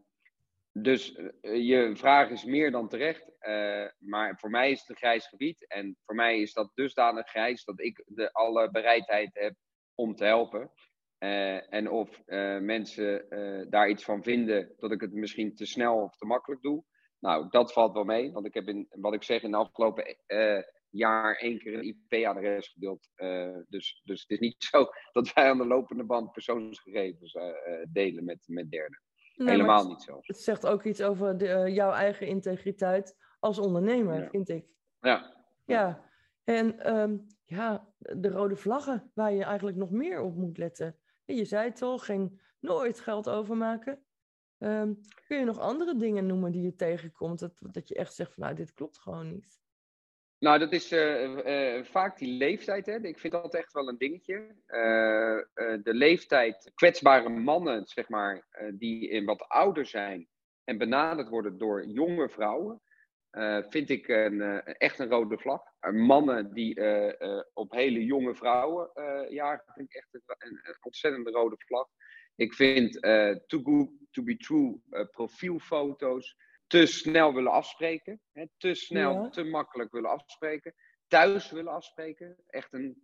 [0.73, 3.29] dus eh, je vraag is meer dan terecht.
[3.39, 5.67] eh, maar voor mij is het een grijs gebied.
[5.67, 9.55] En voor mij is dat dusdanig grijs dat ik de, alle bereidheid heb
[9.95, 10.71] om te helpen.
[11.17, 12.21] Eh, en of
[12.61, 13.25] mensen
[13.69, 16.83] daar iets van vinden dat ik het misschien te snel of te makkelijk doe.
[17.19, 18.31] Nou, dat valt wel mee.
[18.31, 20.17] Want ik heb in, wat ik zeg, in de afgelopen
[20.89, 23.09] jaar één keer een IP-adres gedeeld.
[23.69, 27.37] Dus, dus het is niet zo dat wij aan de lopende band persoonsgegevens
[27.89, 29.01] delen met, met derden.
[29.43, 30.19] Nee, Helemaal het- niet zo.
[30.21, 34.29] Het zegt ook iets over de, eh, jouw eigen integriteit als ondernemer, Ja.
[34.29, 34.65] vind ik.
[34.99, 36.01] Ja, Ja,
[36.43, 40.95] en ehm, ja, de rode vlaggen waar je eigenlijk nog meer op moet letten.
[41.25, 44.03] En Je zei het al, geen nooit geld overmaken.
[44.57, 44.93] Ehm,
[45.27, 47.39] kun je nog andere dingen noemen die je tegenkomt?
[47.39, 49.59] Dat, dat je echt zegt van nou, dit klopt gewoon niet.
[50.41, 52.85] Nou, dat is uh, uh, vaak die leeftijd.
[52.85, 52.99] Hè.
[53.01, 54.35] Ik vind dat echt wel een dingetje.
[54.67, 55.39] Uh,
[55.83, 60.27] de leeftijd, kwetsbare mannen, zeg maar, die wat ouder zijn
[60.63, 62.81] en benaderd worden door jonge vrouwen,
[63.69, 65.61] vind ik een, echt een rode vlag.
[65.91, 66.75] mannen die
[67.53, 68.89] op hele jonge vrouwen
[69.29, 71.87] jagen, vind ik echt een, een, ontzettende rode vlag.
[72.35, 73.01] Ik vind
[73.47, 76.35] too good to be true profielfoto's
[76.71, 78.21] te snel willen afspreken.
[78.31, 80.73] Hè, te snel, te makkelijk willen afspreken.
[81.07, 82.35] Thuis willen afspreken.
[82.47, 83.01] Echt een,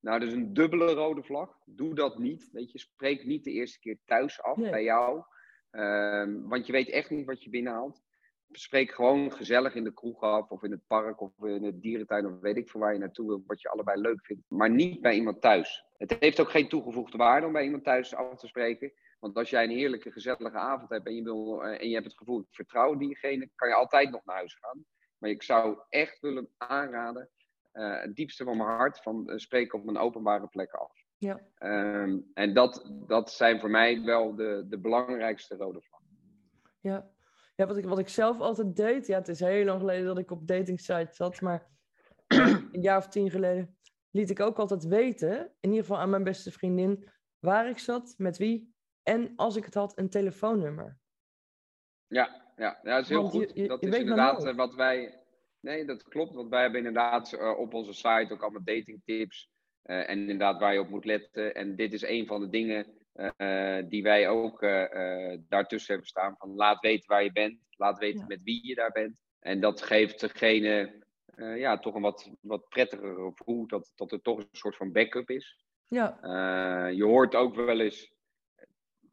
[0.00, 1.58] nou, dus een dubbele rode vlag.
[1.64, 2.48] Doe dat niet.
[2.52, 5.22] Weet je, spreek niet de eerste keer thuis af bij jou.
[5.70, 8.02] Um, want je weet echt niet wat je binnenhaalt.
[8.50, 12.26] Spreek gewoon gezellig in de kroeg af, of in het park, of in het dierentuin,
[12.26, 14.42] of weet ik voor waar je naartoe wil, wat je allebei leuk vindt.
[14.48, 15.84] Maar niet bij iemand thuis.
[15.98, 18.92] Het heeft ook geen toegevoegde waarde om bij iemand thuis af te spreken.
[19.20, 22.06] Want als jij een heerlijke, gezellige avond hebt en je, wil, eh, en je hebt
[22.06, 24.84] het gevoel, ik vertrouw diegene, kan je altijd nog naar huis gaan.
[25.18, 27.30] Maar ik zou echt willen aanraden,
[27.72, 30.92] uh, het diepste van mijn hart, van uh, spreken op een openbare plek af.
[31.18, 31.40] Ja.
[31.58, 36.08] Um, en dat, dat zijn voor mij wel de, de belangrijkste rode vlaggen.
[36.80, 37.10] Ja,
[37.56, 40.18] ja wat, ik, wat ik zelf altijd deed, ja, het is heel lang geleden dat
[40.18, 41.66] ik op dating sites zat, maar
[42.72, 43.78] een jaar of tien geleden
[44.10, 48.14] liet ik ook altijd weten, in ieder geval aan mijn beste vriendin, waar ik zat,
[48.16, 50.98] met wie en als ik het had, een telefoonnummer.
[52.06, 53.68] Ja, ja, ja dat is heel goed.
[53.68, 55.18] dat is inderdaad eh, wat wij.
[55.60, 56.34] Nee, dat klopt.
[56.34, 59.50] Want wij hebben inderdaad uh, op onze site ook allemaal datingtips.
[59.84, 61.54] Uh, en inderdaad waar je op moet letten.
[61.54, 62.86] En dit is een van de dingen
[63.36, 64.60] uh, die wij ook
[65.48, 66.34] daartussen hebben staan.
[66.38, 67.58] Van laat weten waar je bent.
[67.76, 69.20] Laat weten met wie je daar bent.
[69.40, 71.04] En dat geeft degene
[71.36, 73.66] ja, toch een wat, wat prettiger gevoel.
[73.66, 75.64] Dat, dat er toch een soort van backup is.
[75.86, 76.18] Ja.
[76.88, 78.12] je hoort ook wel eens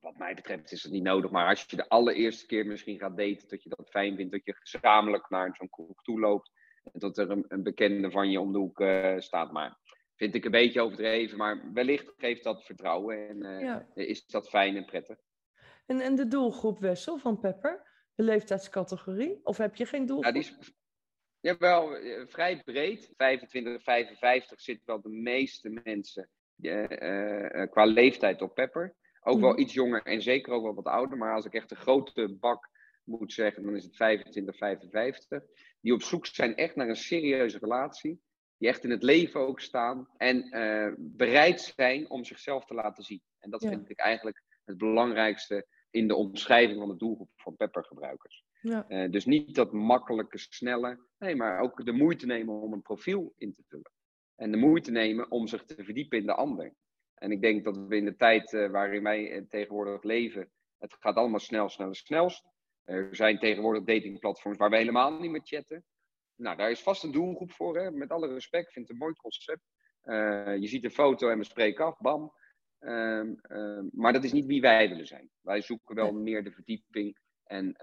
[0.08, 1.32] wat mij betreft is het niet nodig.
[1.32, 4.46] Maar als je de allereerste keer misschien gaat daten, dat je dat fijn vindt, dat
[4.46, 6.52] je gezamenlijk naar zo'n kroeg toe loopt.
[6.94, 9.52] En dat er een, een, bekende van je om de hoek uh, staat.
[9.52, 9.78] Maar
[10.16, 11.38] vind ik een beetje overdreven.
[11.38, 15.18] Maar wellicht geeft dat vertrouwen en uh, is dat fijn en prettig.
[15.86, 17.86] En, en de doelgroep Wessel van Pepper?
[18.16, 19.40] De leeftijdscategorie?
[19.44, 20.26] Of heb je geen doelgroep?
[20.36, 20.74] Ja, die is
[21.40, 23.14] jawel, eh, vrij breed.
[23.18, 26.30] 25, 55 zit wel de meeste mensen
[27.70, 28.96] qua leeftijd op Pepper.
[29.28, 29.60] Ook wel mhm.
[29.60, 31.18] iets jonger en zeker ook wel wat ouder.
[31.18, 32.70] Maar als ik echt een grote bak
[33.04, 35.44] moet zeggen, dan is het 25, 55.
[35.82, 38.22] Die op zoek zijn echt naar een serieuze relatie.
[38.58, 40.08] Die echt in het leven ook staan.
[40.18, 43.22] En uh, bereid zijn om zichzelf te laten zien.
[43.40, 48.44] En dat vind ik eigenlijk het belangrijkste in de omschrijving van de doelgroep van Pepper-gebruikers.
[48.62, 48.86] Ja.
[48.90, 51.00] Uh, dus niet dat makkelijke, snelle.
[51.18, 53.92] Nee, maar ook de moeite nemen om een profiel in te vullen.
[54.36, 56.74] En de moeite nemen om zich te verdiepen in de ander.
[57.18, 60.96] En ik denk dat we in de tijd uh, waarin wij eh, tegenwoordig leven, het
[61.00, 62.50] gaat allemaal snel, sneller, snelst.
[62.84, 65.84] Er zijn tegenwoordig datingplatforms waar we helemaal niet meer chatten.
[66.36, 67.92] Nou, daar is vast een doelgroep voor, hè?
[67.92, 68.68] met alle respect.
[68.68, 69.62] Ik vind het een mooi concept.
[70.04, 72.34] Uh, je ziet een foto en we spreken af, bam.
[72.80, 75.30] Uh, uh, maar dat is niet wie wij willen zijn.
[75.42, 77.76] Wij zoeken wel meer de verdieping en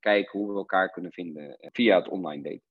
[0.00, 2.70] kijken hoe we elkaar kunnen vinden via het online daten.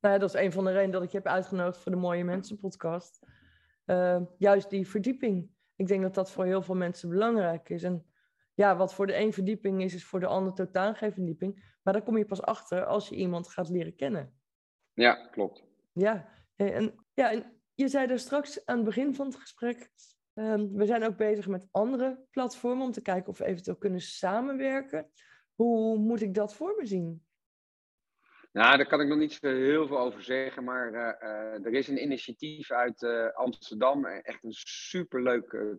[0.00, 2.24] Nou, dat is een van de redenen dat ik je heb uitgenodigd voor de Mooie
[2.24, 3.26] Mensen podcast.
[3.86, 5.50] Ehm, juist die verdieping.
[5.76, 7.82] Ik denk dat dat voor heel veel mensen belangrijk is.
[7.82, 8.06] En
[8.54, 11.74] ja, wat voor de een verdieping is, is voor de ander totaal geen verdieping.
[11.82, 14.34] Maar daar kom je pas achter als je iemand gaat leren kennen.
[14.92, 15.64] Ja, klopt.
[15.92, 19.90] Ja, en, ja, en je zei er straks aan het begin van het gesprek.
[20.34, 24.00] Um, we zijn ook bezig met andere platformen om te kijken of we eventueel kunnen
[24.00, 25.10] samenwerken.
[25.54, 27.25] Hoe moet ik dat voor me zien?
[28.56, 31.72] Nou, daar kan ik nog niet zo heel veel over zeggen, maar uh, uh, er
[31.72, 34.04] is een initiatief uit uh, Amsterdam.
[34.04, 34.52] Echt een
[34.88, 35.76] superleuk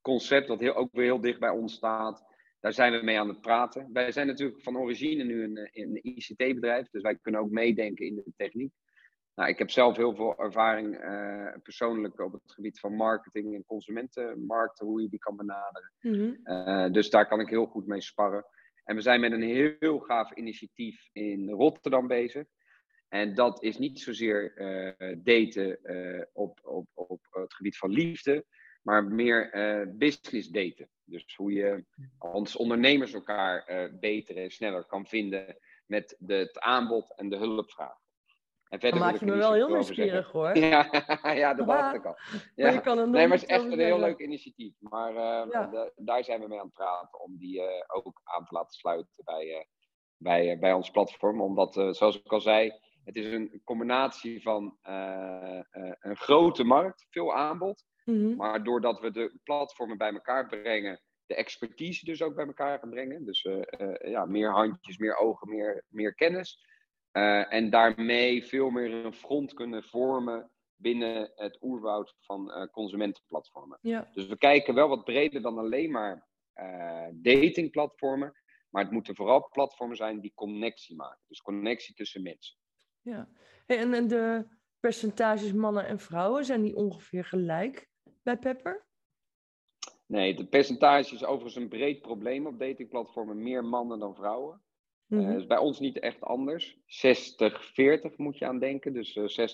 [0.00, 2.24] concept, dat heel, ook weer heel dicht bij ons staat.
[2.60, 3.88] Daar zijn we mee aan het praten.
[3.92, 8.14] Wij zijn natuurlijk van origine nu een, een ICT-bedrijf, dus wij kunnen ook meedenken in
[8.14, 8.72] de techniek.
[9.34, 10.98] Nou, ik heb zelf heel veel ervaring
[11.62, 15.92] persoonlijk op het gebied van marketing en consumentenmarkten, hoe je die kan benaderen.
[16.00, 18.44] Mm dus daar kan ik heel goed mee sparren.
[18.88, 22.46] En we zijn met een heel gaaf initiatief in Rotterdam bezig.
[23.08, 28.44] En dat is niet zozeer uh, daten uh, op, op, op het gebied van liefde,
[28.82, 30.88] maar meer uh, business daten.
[31.04, 31.84] Dus hoe je
[32.18, 37.98] als ondernemers elkaar beter en sneller kan vinden met de, het aanbod en de hulpvraag.
[38.68, 40.56] En verder Dan maak je me wel heel nieuwsgierig hoor.
[40.68, 40.88] Ja,
[41.22, 42.16] ja dat dacht ik al.
[42.54, 42.64] Ja.
[42.64, 44.74] Maar je kan nee, maar het is echt een heel leuk initiatief.
[44.80, 48.54] Maar uh, daar zijn we mee aan het praten om die uh, ook aan te
[48.54, 49.64] laten sluiten bij, uh,
[50.16, 51.40] bij, bij ons platform.
[51.40, 52.72] Omdat, zoals ik al zei,
[53.04, 54.78] het is een combinatie van
[56.00, 57.84] een grote markt, veel aanbod.
[58.04, 58.36] Mm -hmm.
[58.36, 62.90] Maar doordat we de platformen bij elkaar brengen, de expertise dus ook bij elkaar gaan
[62.90, 63.24] brengen.
[63.24, 63.46] Dus
[63.98, 66.66] ja, meer handjes, meer ogen, meer, meer kennis
[67.12, 73.78] Uh, en daarmee veel meer een front kunnen vormen binnen het oerwoud van uh, consumentenplatformen.
[73.80, 74.08] Ja.
[74.12, 78.32] Dus we kijken wel wat breder dan alleen maar uh, datingplatformen.
[78.70, 81.20] Maar het moeten vooral platformen zijn die connectie maken.
[81.26, 82.56] Dus connectie tussen mensen.
[83.00, 83.28] Ja.
[83.66, 84.46] En, en de
[84.80, 87.88] percentages mannen en vrouwen, zijn die ongeveer gelijk
[88.22, 88.86] bij Pepper?
[90.06, 93.42] Nee, het percentage is overigens een breed probleem op datingplatformen.
[93.42, 94.62] Meer mannen dan vrouwen.
[95.08, 95.30] Mm -hmm.
[95.30, 96.76] uh, is bij ons niet echt anders.
[96.76, 98.92] 60-40 moet je aan denken.
[98.92, 99.48] Dus uh,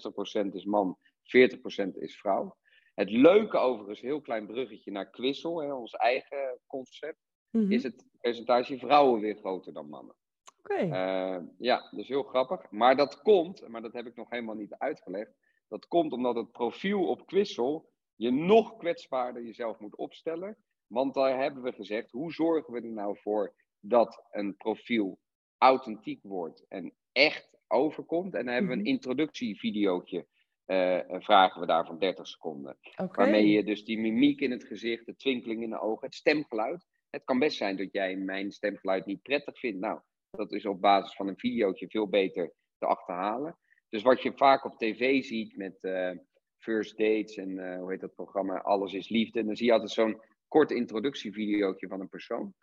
[0.46, 2.56] 60% is man, 40% is vrouw.
[2.94, 7.18] Het leuke overigens, heel klein bruggetje naar Quissel, hè, ons eigen concept,
[7.50, 7.72] mm -hmm.
[7.72, 10.14] is het percentage vrouwen weer groter dan mannen.
[10.58, 10.84] Oké.
[10.84, 11.36] Okay.
[11.36, 12.70] Uh, ja, dus heel grappig.
[12.70, 15.32] Maar dat komt, maar dat heb ik nog helemaal niet uitgelegd,
[15.68, 20.56] dat komt omdat het profiel op Quissel je nog kwetsbaarder jezelf moet opstellen.
[20.86, 25.18] Want daar hebben we gezegd, hoe zorgen we er nou voor dat een profiel
[25.64, 28.34] authentiek wordt en echt overkomt.
[28.34, 30.26] En dan hebben we een introductievideootje,
[30.66, 32.76] uh, vragen we daar van 30 seconden.
[32.96, 33.08] Okay.
[33.10, 36.86] Waarmee je dus die mimiek in het gezicht, de twinkeling in de ogen, het stemgeluid.
[37.10, 39.80] Het kan best zijn dat jij mijn stemgeluid niet prettig vindt.
[39.80, 40.00] Nou,
[40.30, 43.58] dat is op basis van een videootje veel beter te achterhalen.
[43.88, 46.10] Dus wat je vaak op tv ziet met uh,
[46.58, 49.40] first dates en uh, hoe heet dat programma, Alles is Liefde.
[49.40, 52.54] En dan zie je altijd zo'n kort introductievideootje van een persoon.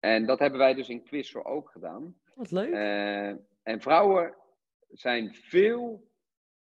[0.00, 2.14] En dat hebben wij dus in Quizzo ook gedaan.
[2.40, 2.68] Wat leuk.
[2.68, 3.28] Uh,
[3.62, 4.34] en vrouwen
[4.88, 6.08] zijn veel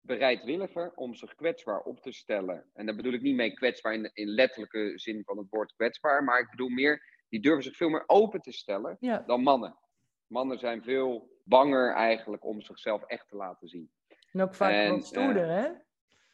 [0.01, 2.65] bereidwilliger om zich kwetsbaar op te stellen.
[2.73, 6.23] En daar bedoel ik niet mee kwetsbaar in, in letterlijke zin van het woord kwetsbaar,
[6.23, 9.23] maar ik bedoel meer, die durven zich veel meer open te stellen ja.
[9.27, 9.77] dan mannen.
[10.27, 13.91] Mannen zijn veel banger eigenlijk om zichzelf echt te laten zien.
[14.31, 15.69] En ook vaak En, wat stoerder, eh, hè?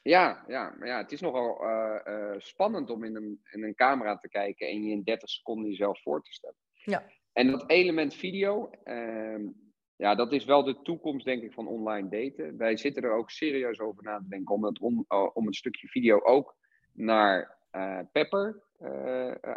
[0.02, 3.76] Ja, ja, maar ja, het is nogal uh, uh, spannend om in een, in een
[3.76, 6.58] camera te kijken en je in 30 seconden jezelf voor te stellen.
[6.74, 7.04] Ja.
[7.34, 9.50] En dat element video, uh,
[9.96, 12.58] ja, dat is wel de toekomst, denk ik, van online daten.
[12.58, 15.88] Wij zitten er ook serieus over na te denken om, het on, om een stukje
[15.88, 16.56] video ook
[16.94, 18.64] naar uh, Pepper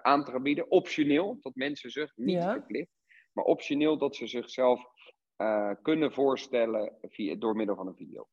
[0.02, 0.70] aan te bieden.
[0.70, 2.52] Optioneel, dat mensen zich niet Ja.
[2.52, 2.90] verplicht,
[3.32, 4.84] maar optioneel dat ze zichzelf
[5.82, 8.28] kunnen voorstellen via, door middel van een video.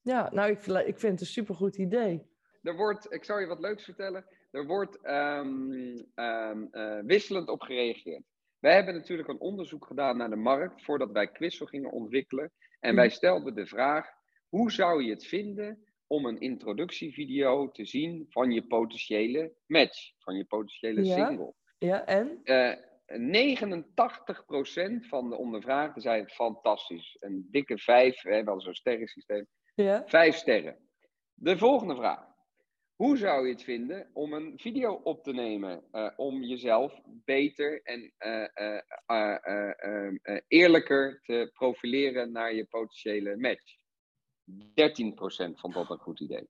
[0.00, 2.26] Ja, nou, ik, ik vind het een supergoed idee.
[2.62, 5.72] Er wordt, ik zal je wat leuks vertellen, er wordt um,
[6.14, 8.22] um, uh, wisselend op gereageerd.
[8.60, 12.52] Wij hebben natuurlijk een onderzoek gedaan naar de markt voordat wij Quizzo gingen ontwikkelen.
[12.80, 14.08] En wij stelden de vraag,
[14.48, 20.36] hoe zou je het vinden om een introductievideo te zien van je potentiële match, van
[20.36, 21.26] je potentiële Ja.
[21.26, 21.54] single?
[21.78, 22.40] Ja, en?
[22.44, 22.72] Uh,
[23.06, 27.16] 89% van de ondervraagden zei fantastisch.
[27.20, 29.46] Een dikke vijf, we hebben al zo'n sterrensysteem.
[29.74, 30.02] Ja.
[30.06, 30.76] Vijf sterren.
[31.34, 32.28] De volgende vraag.
[33.00, 37.82] Hoe zou je het vinden om een video op te nemen uh, om jezelf beter
[37.82, 43.76] en uh, uh, eerlijker te profileren naar je potentiële match?
[45.48, 46.48] 13% vond dat een goed idee.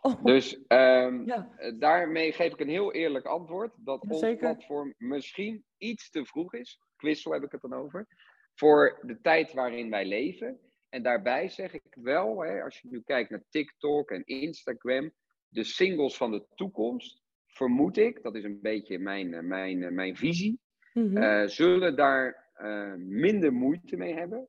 [0.00, 1.50] Oh, Dus um, ja.
[1.78, 4.38] daarmee geef ik een heel eerlijk antwoord dat ons Zeker.
[4.38, 6.80] platform misschien iets te vroeg is.
[6.96, 8.06] Quizzel heb ik het dan over.
[8.54, 10.60] Voor de tijd waarin wij leven.
[10.88, 15.12] En daarbij zeg ik wel, hè, als je nu kijkt naar TikTok en Instagram,
[15.52, 20.60] de singles van de toekomst, vermoed ik, dat is een beetje mijn, mijn, mijn visie,
[20.92, 21.16] Mm -hmm.
[21.16, 24.48] uh, zullen daar uh, minder moeite mee hebben.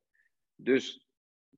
[0.56, 1.08] Dus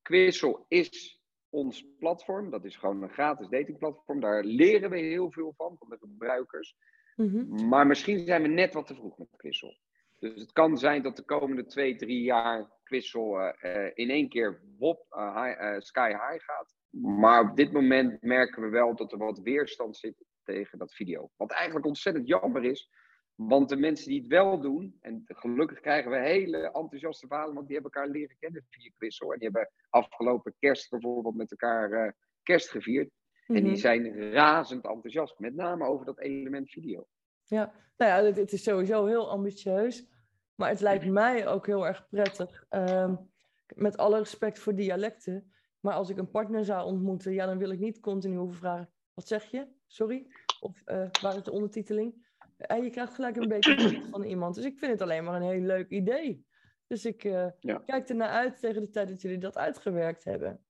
[0.02, 4.20] Quizzel is ons platform, dat is gewoon een gratis datingplatform.
[4.20, 6.76] Daar leren we heel veel van, van de gebruikers.
[7.16, 7.68] Mm -hmm.
[7.68, 9.78] Maar misschien zijn we net wat te vroeg met Quizzel.
[10.20, 13.52] Dus het kan zijn dat de komende twee, drie jaar Quizzel uh,
[13.94, 16.76] in één keer wop, high, sky high gaat.
[17.02, 21.30] Maar op dit moment merken we wel dat er wat weerstand zit tegen dat video.
[21.36, 22.90] Wat eigenlijk ontzettend jammer is.
[23.36, 27.68] Want de mensen die het wel doen, en gelukkig krijgen we hele enthousiaste verhalen, want
[27.68, 29.34] die hebben elkaar leren kennen via Quizzel.
[29.34, 33.10] En die hebben afgelopen kerst bijvoorbeeld met elkaar kerst gevierd.
[33.10, 33.12] Mm
[33.46, 33.56] -hmm.
[33.56, 37.08] En die zijn razend enthousiast, met name over dat element video.
[37.44, 40.08] Ja, nou ja, het, is sowieso heel ambitieus.
[40.56, 42.66] Maar het lijkt mij ook heel erg prettig.
[42.70, 43.30] Um,
[43.76, 45.54] met alle respect voor dialecten.
[45.86, 48.90] Maar als ik een partner zou ontmoeten, ja, dan wil ik niet continu hoeven vragen:
[49.14, 49.68] wat zeg je?
[49.88, 50.28] Sorry?
[50.60, 52.28] Of uh, waar is de ondertiteling?
[52.58, 54.56] En je krijgt gelijk een beetje van iemand.
[54.56, 56.46] Dus ik vind het alleen maar een heel leuk idee.
[56.88, 57.78] Dus ik uh, ja.
[57.86, 60.66] kijk ernaar uit tegen de tijd dat jullie dat uitgewerkt hebben.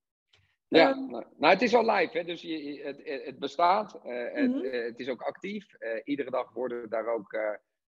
[0.68, 2.24] Ja, um, nou, nou, het is al live, hè?
[2.24, 3.94] dus je, het, het, bestaat.
[3.94, 4.64] Uh, mm -hmm.
[4.64, 5.66] het, het, is ook actief.
[6.04, 7.38] iedere dag worden daar ook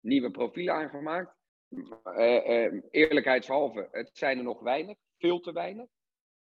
[0.01, 1.37] nieuwe profielen aangemaakt.
[1.69, 5.87] Uh, uh, eerlijkheidshalve, het zijn er nog weinig, veel te weinig.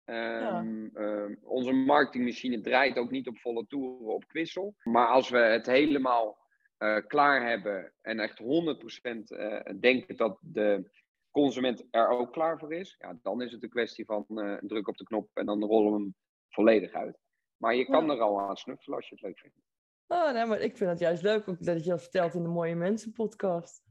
[0.06, 0.60] Ja.
[0.60, 4.76] Um, uh, onze marketingmachine draait ook niet op volle toeren op Quissel.
[4.84, 6.44] Maar als we het helemaal
[7.08, 10.90] klaar hebben en echt 100% denken dat de
[11.36, 14.88] consument er ook klaar voor is, ja, dan is het een kwestie van uh, druk
[14.88, 16.16] op de knop en dan rollen we hem
[16.50, 17.18] volledig uit.
[17.58, 19.58] Maar je kan er al aan snuffelen als je het leuk vindt.
[20.08, 22.50] Oh, nee, maar ik vind het juist leuk ook dat je dat vertelt in de
[22.50, 23.85] Mooie Mensen podcast.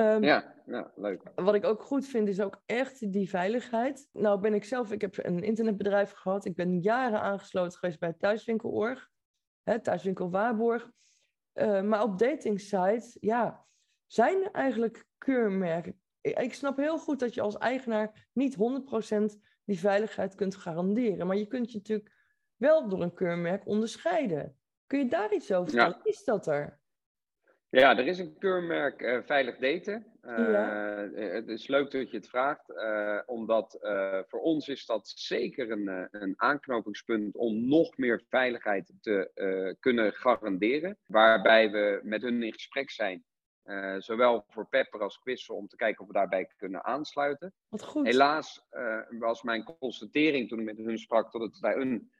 [0.00, 1.22] Um, ja, ja, leuk.
[1.34, 4.08] Wat ik ook goed vind is ook echt die veiligheid.
[4.12, 6.44] Nou ben ik zelf, ik heb een internetbedrijf gehad.
[6.44, 9.08] Ik ben jaren aangesloten geweest bij Thuiswinkelorg.
[9.62, 10.90] Hè, Thuiswinkel Waarborg.
[11.54, 13.66] Uh, maar op dating sites, ja,
[14.06, 16.00] zijn er eigenlijk keurmerken.
[16.20, 18.58] Ik snap heel goed dat je als eigenaar niet 100%
[19.64, 21.26] die veiligheid kunt garanderen.
[21.26, 22.12] Maar je kunt je natuurlijk
[22.56, 24.56] wel door een keurmerk onderscheiden.
[24.86, 26.00] Kun je daar iets over vertellen?
[26.02, 26.80] Is dat er?
[27.70, 30.06] Ja, er is een keurmerk uh, Veilig Daten.
[30.22, 33.78] Uh, Het is leuk dat je het vraagt, uh, omdat
[34.28, 40.98] voor ons is dat zeker een, een aanknopingspunt om nog meer veiligheid te kunnen garanderen.
[41.06, 43.24] Waarbij we met hun in gesprek zijn,
[43.98, 47.54] zowel voor Pepper als Quissel, om te kijken of we daarbij kunnen aansluiten.
[47.68, 48.06] Wat goed.
[48.06, 48.66] Helaas
[49.18, 52.10] was mijn constatering toen ik met hun sprak dat het bij hun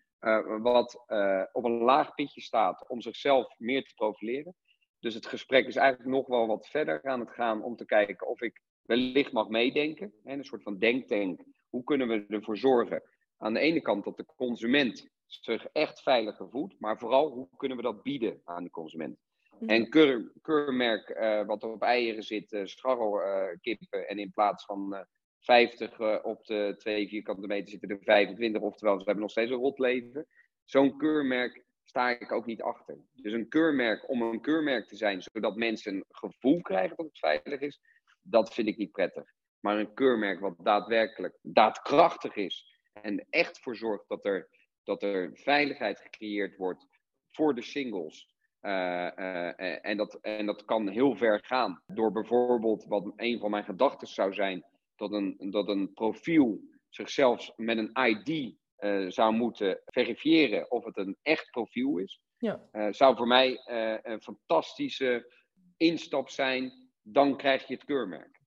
[0.62, 1.04] wat
[1.52, 4.54] op een laag pitje staat om zichzelf meer te profileren.
[5.00, 8.28] Dus het gesprek is eigenlijk nog wel wat verder aan het gaan om te kijken
[8.28, 10.12] of ik wellicht mag meedenken.
[10.24, 11.40] Hè, een soort van denktank.
[11.68, 13.02] Hoe kunnen we ervoor zorgen
[13.36, 17.76] aan de ene kant dat de consument zich echt veiliger voelt, maar vooral hoe kunnen
[17.76, 19.18] we dat bieden aan de consument.
[19.66, 25.00] En keur, keurmerk uh, wat op eieren zit, uh, scharrelkippen, en in plaats van uh,
[25.40, 29.56] 50 op de 2 vierkante meter zitten er 25, oftewel ze hebben nog steeds een
[29.56, 30.26] rot leven.
[30.64, 32.98] Zo'n keurmerk sta ik ook niet achter.
[33.14, 37.18] Dus een keurmerk om een keurmerk te zijn, zodat mensen een gevoel krijgen dat het
[37.18, 37.80] veilig is,
[38.22, 39.32] dat vind ik niet prettig.
[39.60, 44.48] Maar een keurmerk wat daadwerkelijk daadkrachtig is en echt voor zorgt dat er,
[44.82, 46.86] dat er veiligheid gecreëerd wordt
[47.30, 48.36] voor de singles.
[48.62, 48.72] Uh,
[49.16, 53.64] uh, en, dat, en dat kan heel ver gaan door bijvoorbeeld, wat een van mijn
[53.64, 54.64] gedachten zou zijn,
[54.96, 60.96] dat een, dat een profiel zichzelf met een ID uh, zou moeten verifiëren of het
[60.96, 62.20] een echt profiel is.
[62.38, 62.60] Ja.
[62.72, 65.32] Uh, zou voor mij uh, een fantastische
[65.76, 66.72] instap zijn.
[67.02, 68.40] Dan krijg je het keurmerk.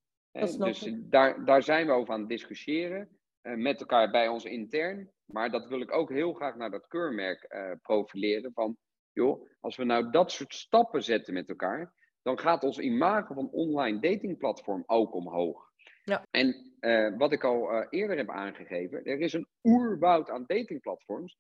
[0.58, 3.20] dus daar, daar zijn we over aan het discussiëren.
[3.42, 5.12] met elkaar bij ons intern.
[5.26, 7.48] Maar dat wil ik ook heel graag naar dat keurmerk
[7.82, 8.52] profileren.
[8.54, 8.78] Van,
[9.12, 11.94] joh, als we nou dat soort stappen zetten met elkaar.
[12.22, 15.72] Dan gaat ons imago van online datingplatform ook omhoog.
[16.04, 16.26] Ja.
[16.32, 21.38] En uh, wat ik al uh, eerder heb aangegeven, er is een oerwoud aan datingplatforms,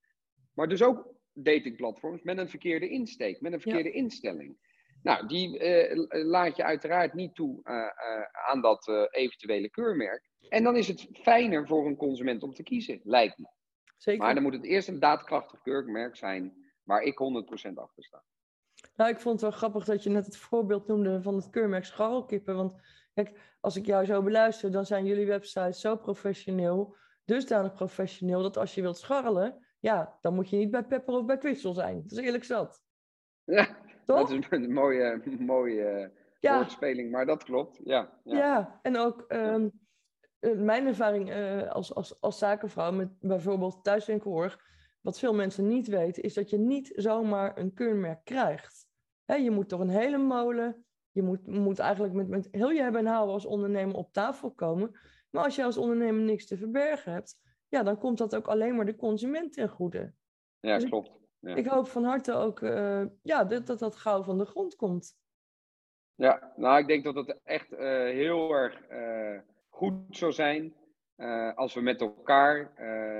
[0.53, 3.95] maar dus ook datingplatforms met een verkeerde insteek, met een verkeerde ja.
[3.95, 4.57] instelling.
[5.03, 7.59] Nou, die uh, laat je uiteraard niet toe
[8.49, 10.29] aan dat eventuele keurmerk.
[10.49, 13.47] En dan is het fijner voor een consument om te kiezen, lijkt me.
[13.97, 14.21] Zeker.
[14.21, 17.13] Maar dan moet het eerst een daadkrachtig keurmerk zijn waar ik
[17.69, 18.23] 100% achter sta.
[18.95, 21.85] Nou, ik vond het wel grappig dat je net het voorbeeld noemde van het keurmerk
[21.85, 22.55] scharrelkippen.
[22.55, 22.81] Want
[23.13, 26.95] Kijk, als ik jou zo beluister, dan zijn jullie websites zo professioneel,
[27.25, 31.25] dusdanig professioneel, dat als je wilt scharrelen, ja, dan moet je niet bij Pepper of
[31.25, 32.01] bij Crystal zijn.
[32.01, 32.81] Dat is eerlijk zat.
[33.43, 34.29] Ja, Toch?
[34.29, 36.55] dat is een mooie, mooie ja.
[36.55, 37.79] woordspeling, maar dat klopt.
[37.83, 38.37] Ja, ja.
[38.37, 39.71] ja en ook um,
[40.39, 44.59] mijn ervaring uh, als, als, als zakenvrouw met bijvoorbeeld thuiswinkelorg,
[45.01, 48.87] wat veel mensen niet weten, is dat je niet zomaar een keurmerk krijgt.
[49.25, 52.81] He, je moet door een hele molen, je moet, moet eigenlijk met, met heel je
[52.81, 54.99] hebben en houden als ondernemer op tafel komen.
[55.29, 58.75] Maar als je als ondernemer niks te verbergen hebt, ja, dan komt dat ook alleen
[58.75, 60.13] maar de consument ten goede.
[60.59, 61.11] Ja, dus klopt.
[61.39, 61.55] Ja.
[61.55, 65.19] Ik, hoop van harte ook uh, ja, dat, dat dat gauw van de grond komt.
[66.15, 69.39] Ja, nou, ik denk dat het echt uh, heel erg uh,
[69.69, 70.79] goed zou zijn
[71.55, 72.73] als we met elkaar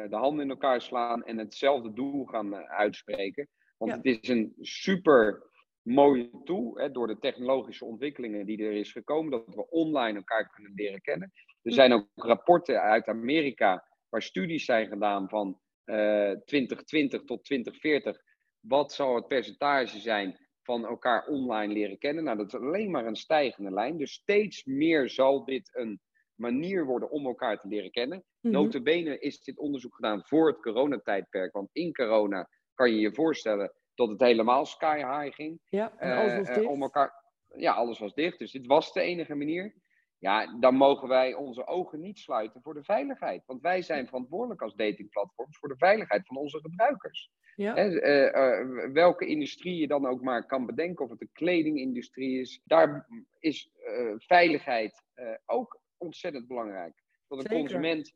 [0.10, 3.48] de handen in elkaar slaan en hetzelfde doel gaan uitspreken.
[3.78, 3.98] Want ja.
[3.98, 5.51] het is een super
[5.82, 10.50] mooie toe, hè, door de technologische ontwikkelingen die er is gekomen, dat we online elkaar
[10.50, 11.32] kunnen leren kennen.
[11.62, 18.22] Er zijn ook rapporten uit Amerika waar studies zijn gedaan van uh, 2020 tot 2040.
[18.60, 22.24] Wat zal het percentage zijn van elkaar online leren kennen?
[22.24, 23.98] Nou, dat is alleen maar een stijgende lijn.
[23.98, 26.00] Dus steeds meer zal dit een
[26.36, 28.24] manier worden om elkaar te leren kennen.
[28.42, 29.08] Mm -hmm.
[29.20, 31.54] Is dit onderzoek gedaan voor het coronatijdperk.
[31.54, 35.60] Want in corona kan je je voorstellen tot het helemaal sky high ging.
[35.70, 36.68] Ja, en alles was uh, dicht.
[36.68, 37.24] Om elkaar,
[37.56, 38.40] ja, alles was dicht.
[38.40, 39.76] Dus dit was de enige manier.
[40.18, 43.46] Ja, dan mogen wij onze ogen niet sluiten voor de veiligheid.
[43.46, 47.32] Want wij zijn verantwoordelijk als datingplatforms voor de veiligheid van onze gebruikers.
[47.56, 47.78] Ja.
[47.78, 52.62] Uh, uh, welke industrie je dan ook maar kan bedenken, of het de kledingindustrie is,
[52.64, 53.08] daar
[53.40, 53.70] is
[54.18, 55.04] veiligheid
[55.46, 57.04] ook ontzettend belangrijk.
[57.28, 57.60] Dat een Zeker.
[57.60, 58.14] consument,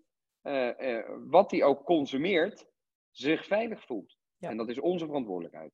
[1.29, 2.65] wat hij ook consumeert,
[3.11, 4.17] zich veilig voelt.
[4.37, 4.49] Ja.
[4.49, 5.73] En dat is onze verantwoordelijkheid.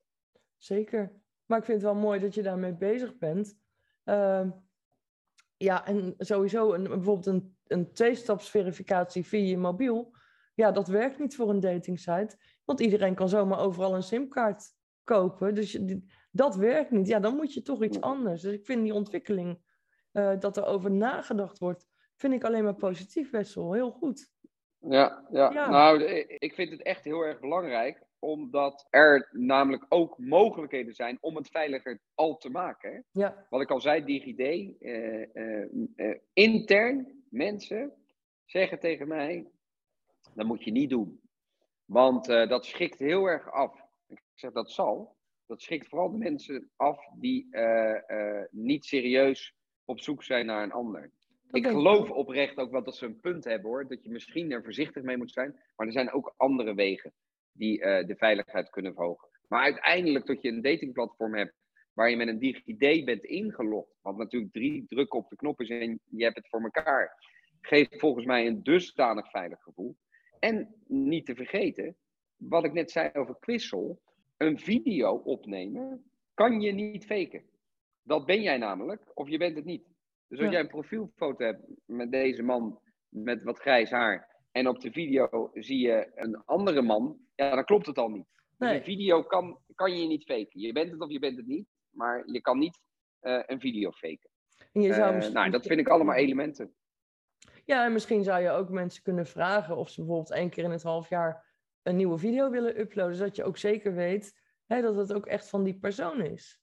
[0.57, 1.12] Zeker.
[1.45, 3.59] Maar ik vind het wel mooi dat je daarmee bezig bent.
[4.05, 4.49] Uh,
[5.57, 10.16] Ja, en sowieso een, bijvoorbeeld een, een tweestapsverificatie via je mobiel.
[10.55, 12.38] Ja, dat werkt niet voor een datingsite.
[12.66, 14.64] Want iedereen kan zomaar overal een simkaart
[15.03, 15.55] kopen.
[15.55, 17.07] Dus je, dat werkt niet.
[17.07, 18.41] Ja, dan moet je toch iets anders.
[18.41, 19.59] Dus ik vind die ontwikkeling,
[20.14, 23.74] uh, dat er over nagedacht wordt, vind ik alleen maar positief, Wessel.
[23.74, 24.32] Heel goed.
[24.78, 25.70] Ja, ja, ja.
[25.70, 26.03] nou,
[26.39, 31.49] ik vind het echt heel erg belangrijk omdat er namelijk ook mogelijkheden zijn om het
[31.49, 33.05] veiliger al te maken.
[33.11, 33.45] Ja.
[33.49, 37.93] Wat ik al zei, DigiD, eh, eh, eh, intern mensen
[38.45, 39.47] zeggen tegen mij,
[40.36, 41.22] dat moet je niet doen.
[41.86, 43.82] Want dat schrikt heel erg af.
[44.07, 45.15] Ik zeg, dat zal.
[45.45, 47.49] Dat schrikt vooral de mensen af die
[48.51, 49.55] niet serieus
[49.86, 51.11] op zoek zijn naar een ander.
[51.51, 53.88] ik geloof oprecht ook wel dat ze een punt hebben hoor.
[53.88, 55.59] Dat je misschien er voorzichtig mee moet zijn.
[55.76, 57.13] Maar er zijn ook andere wegen
[57.54, 59.30] die uh, de veiligheid kunnen verhogen.
[59.47, 61.54] Maar uiteindelijk dat je een datingplatform hebt
[61.93, 65.70] waar je met een DigiD bent ingelogd, wat natuurlijk drie drukken op de knop is
[65.70, 67.16] en je hebt het voor elkaar,
[67.62, 69.97] geeft volgens mij een dusdanig veilig gevoel.
[70.39, 71.95] En niet te vergeten,
[72.36, 74.02] wat ik net zei over Quissel,
[74.38, 77.43] een video opnemen kan je niet faken.
[78.04, 79.88] Dat ben jij namelijk, of je bent het niet.
[80.28, 82.80] Dus als jij een profielfoto hebt met deze man
[83.10, 87.66] met wat grijs haar en op de video zie je een andere man, ja, dan
[87.66, 88.28] klopt het al niet.
[88.58, 90.60] Dus een video kan, kan je niet faken.
[90.60, 92.80] Je bent het of je bent het niet, maar je kan niet
[93.22, 94.30] uh, een video faken.
[94.72, 96.74] En je zou uh, nou, dat vind ik allemaal elementen.
[97.66, 100.72] Ja, en misschien zou je ook mensen kunnen vragen of ze bijvoorbeeld één keer in
[100.72, 101.45] het half jaar
[101.82, 105.49] een nieuwe video willen uploaden, zodat je ook zeker weet hè, dat het ook echt
[105.49, 106.60] van die persoon is.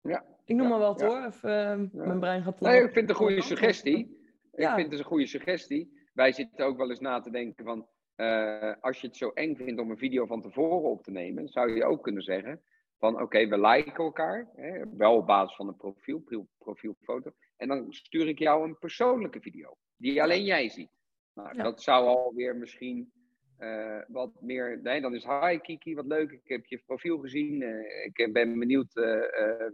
[0.00, 0.24] Ja.
[0.44, 3.14] Ik noem maar wat hoor, of, uh, mijn brein gaat Nee, ik vind het een
[3.14, 4.20] goede suggestie.
[4.52, 7.88] Ik vind het een goede suggestie wij zitten ook wel eens na te denken van,
[8.16, 11.48] uh, als je het zo eng vindt om een video van tevoren op te nemen,
[11.48, 12.62] zou je ook kunnen zeggen
[12.98, 17.92] van, oké, we liken elkaar, hè, wel op basis van een profiel, profielfoto, en dan
[17.92, 20.90] stuur ik jou een persoonlijke video, die alleen jij ziet.
[21.34, 23.12] Nou, Dat zou alweer misschien
[23.58, 24.80] uh, wat meer.
[24.82, 26.30] Nee, dan is hi Kiki, wat leuk.
[26.30, 27.60] Ik heb je profiel gezien.
[27.60, 28.92] Uh, ik ben benieuwd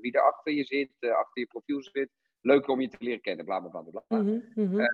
[0.01, 2.11] wie er achter je zit, achter je profiel zit.
[2.41, 4.03] Leuk om je te leren kennen, bla bla bla.
[4.09, 4.19] bla.
[4.19, 4.89] Mm -hmm,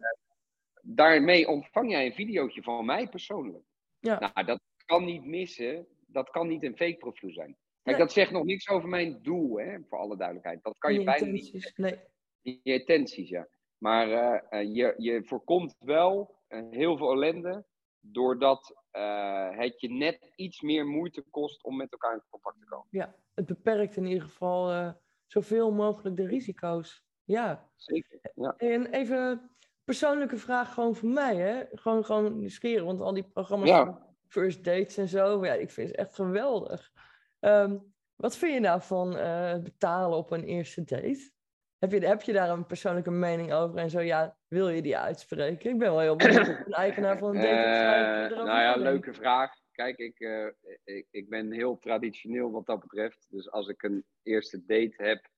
[0.85, 3.65] daarmee ontvang jij een videootje van mij persoonlijk.
[3.99, 4.19] Ja.
[4.19, 5.87] Nou, dat kan niet missen.
[6.07, 7.57] Dat kan niet een fake profiel zijn.
[7.83, 10.63] Kijk, dat zegt nog niks over mijn doel, hè, voor alle duidelijkheid.
[10.63, 11.73] Dat kan je, je bijna niet.
[11.77, 11.99] Nee.
[12.43, 13.49] Je intenties, ja.
[13.79, 17.65] Maar uh, je, je voorkomt wel uh, heel veel ellende,
[18.01, 22.67] doordat uh, het je net iets meer moeite kost om met elkaar in contact te
[22.67, 22.87] komen.
[22.91, 24.95] Ja, het beperkt in ieder geval
[25.27, 27.05] zoveel mogelijk de risico's.
[27.25, 27.71] Ja.
[27.77, 28.21] Zeker.
[28.35, 28.55] Ja.
[28.57, 29.51] En even
[29.85, 31.63] persoonlijke vraag gewoon voor mij, hè?
[31.73, 34.07] Gewoon, gewoon nieuwsgierig, want al die programma's ja.
[34.29, 36.93] First Dates en zo, ja, ik vind het echt geweldig.
[37.41, 41.33] Um, wat vind je nou van uh, betalen op een eerste date?
[41.79, 44.99] Heb je, heb je daar een persoonlijke mening over en zo, ja, wil je die
[44.99, 45.71] uitspreken?
[45.71, 49.15] Ik ben wel heel benieuwd of een eigenaar van een date uh, Nou ja, leuke
[49.15, 49.53] vraag.
[49.73, 50.47] Kijk, ik, uh,
[50.85, 53.27] ik, ik ben heel traditioneel wat dat betreft.
[53.31, 55.29] Dus als ik een eerste date heb,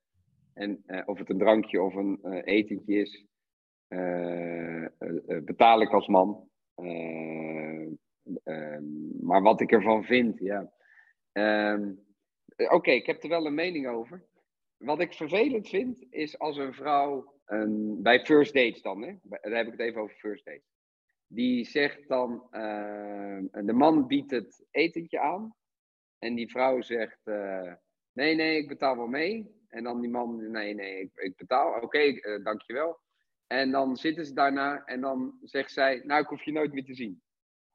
[0.54, 3.35] en of het een drankje of een etentje is, eh, eh, eh,
[5.44, 6.48] betaal ik als man.
[9.20, 10.72] maar wat ik ervan vind, ja.
[11.32, 11.92] Ehm,
[12.56, 14.24] oké, ik heb er wel een mening over.
[14.76, 17.34] Wat ik vervelend vind, is als een vrouw,
[18.02, 19.14] bij first dates dan, hè?
[19.22, 20.74] daar heb ik het even over first dates.
[21.28, 25.54] Die zegt dan, uh, de man biedt het etentje aan.
[26.18, 27.20] En die vrouw zegt,
[28.12, 29.54] nee, nee, ik betaal wel mee.
[29.68, 31.80] En dan die man, nee, nee, ik, betaal.
[31.80, 32.12] Oké,
[32.42, 32.98] dankjewel.
[33.46, 36.84] En dan zitten ze daarna en dan zegt zij, nou, ik hoef je nooit meer
[36.84, 37.22] te zien.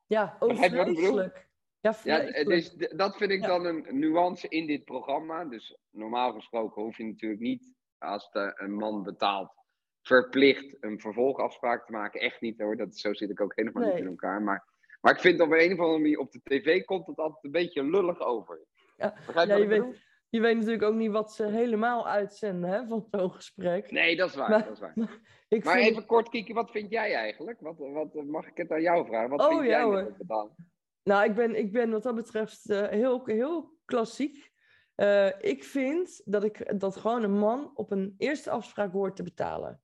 [0.06, 1.50] Ja, oh, vreselijk.
[1.80, 5.46] Ja, ja dus, dat vind ik dan een nuance in dit programma.
[5.46, 9.54] Dus normaal gesproken hoef je natuurlijk niet, als de, een man betaalt,
[10.02, 12.22] verplicht een vervolgafspraak te maken.
[12.22, 14.42] Echt niet hoor, dat, zo zit ik ook helemaal niet in elkaar.
[14.42, 14.68] Maar,
[15.02, 17.52] maar ik vind op een of andere manier, op de tv komt het altijd een
[17.52, 18.66] beetje lullig over.
[18.98, 23.08] Ja, ja je, weet, je weet natuurlijk ook niet wat ze helemaal uitzenden hè, van
[23.12, 23.92] zo'n gesprek.
[23.92, 24.50] Nee, dat is waar.
[24.50, 24.94] Maar, dat is waar.
[25.64, 27.60] maar, even kort, Kiki, wat vind jij eigenlijk?
[27.60, 29.30] Wat, wat, mag ik het aan jou vragen?
[29.30, 30.56] Wat oh, vind jij dan?
[31.04, 34.52] Nou, ik ben, ik ben wat dat betreft uh, heel, heel klassiek.
[34.96, 39.24] Uh, ik vind dat, ik, dat gewoon een man op een eerste afspraak hoort te
[39.24, 39.82] betalen.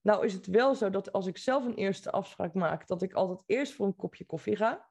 [0.00, 3.12] Nou is het wel zo dat als ik zelf een eerste afspraak maak, dat ik
[3.12, 4.88] altijd eerst voor een kopje koffie ga.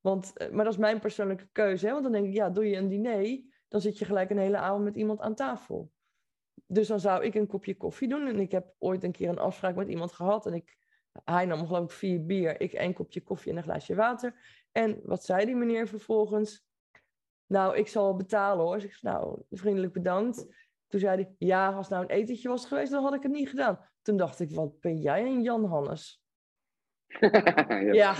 [0.00, 1.86] Want, uh, maar dat is mijn persoonlijke keuze.
[1.86, 1.92] Hè?
[1.92, 4.56] Want dan denk ik, ja, doe je een diner, dan zit je gelijk een hele
[4.56, 5.92] avond met iemand aan tafel.
[6.66, 8.26] Dus dan zou ik een kopje koffie doen.
[8.26, 10.46] En ik heb ooit een keer een afspraak met iemand gehad.
[10.46, 10.76] En ik,
[11.24, 14.34] hij nam geloof ik vier bier, ik één kopje koffie en een glaasje water.
[14.72, 16.66] En wat zei die meneer vervolgens?
[17.46, 18.74] Nou, ik zal betalen hoor.
[18.74, 20.46] Dus ik nou, vriendelijk bedankt.
[20.88, 23.48] Toen zei hij, ja, als nou een etentje was geweest, dan had ik het niet
[23.48, 23.88] gedaan.
[24.02, 26.21] Toen dacht ik, wat ben jij een Jan Hannes?
[28.02, 28.14] ja,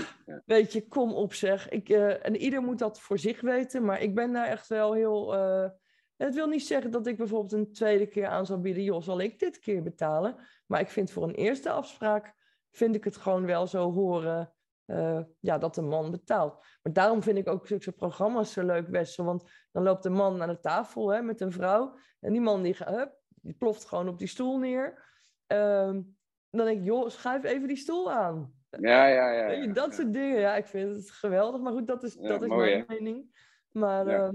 [0.46, 1.68] weet je, kom op zeg.
[1.68, 4.92] Ik, eh, en ieder moet dat voor zich weten, maar ik ben daar echt wel
[4.92, 5.34] heel...
[5.34, 5.70] eh,
[6.16, 9.20] het wil niet zeggen dat ik bijvoorbeeld een tweede keer aan zal bieden, joh, zal
[9.20, 10.36] ik dit keer betalen?
[10.66, 12.34] Maar ik vind voor een eerste afspraak,
[12.70, 14.52] vind ik het gewoon wel zo horen,
[14.84, 16.64] eh, ja, dat de man betaalt.
[16.82, 20.42] Maar daarom vind ik ook zulke programma's zo leuk, Wessel, want dan loopt de man
[20.42, 23.84] aan de tafel hè, met een vrouw, en die man die, gaat, hup, die ploft
[23.84, 25.10] gewoon op die stoel neer.
[25.46, 26.02] Ehm,
[26.50, 28.61] dan denk ik, joh, schuif even die stoel aan.
[28.80, 29.72] Ja, ja, ja.
[29.72, 30.40] Dat soort dingen.
[30.40, 31.60] Ja, ik vind het geweldig.
[31.60, 33.34] Maar goed, dat is, Ja, dat is mooi, mijn mening.
[33.70, 34.16] Maar Ja.
[34.16, 34.32] ja.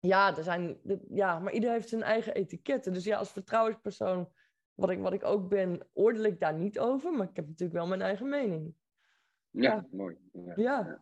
[0.00, 2.92] ja, er zijn, ja, maar iedereen heeft zijn eigen etiketten.
[2.92, 4.28] Dus ja, als vertrouwenspersoon,
[4.74, 7.12] wat ik, wat ik ook ben, oordeel ik daar niet over.
[7.12, 8.74] Maar ik heb natuurlijk wel mijn eigen mening.
[9.50, 10.16] Ja, mooi.
[10.32, 10.52] Ja.
[10.56, 11.00] Ja.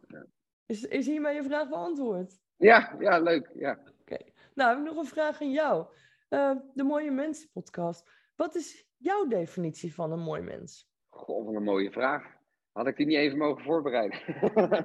[0.67, 2.41] Is, is hiermee je vraag beantwoord?
[2.57, 3.51] Ja, ja, leuk.
[3.55, 3.79] Ja.
[4.55, 5.87] Nou, heb ik nog een vraag aan jou.
[6.29, 8.11] Eh, de Mooie Mensen podcast.
[8.37, 10.91] Wat is jouw definitie van een mooi mens?
[11.09, 12.38] Goh, wat een mooie vraag.
[12.73, 14.19] Had ik die niet even mogen voorbereiden?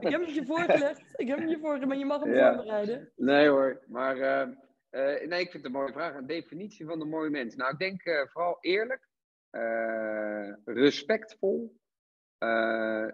[0.01, 1.13] Ik heb het je voorgelegd.
[1.19, 2.53] Ik heb het je voorgelegd, maar je mag hem Ja.
[2.53, 3.11] voorbereiden.
[3.15, 4.41] Nee hoor, maar eh,
[4.89, 6.15] eh, nee, ik vind het een mooie vraag.
[6.15, 7.55] Een definitie van een mooi mens.
[7.55, 9.07] Nou, ik denk eh, vooral eerlijk,
[10.65, 11.77] respectvol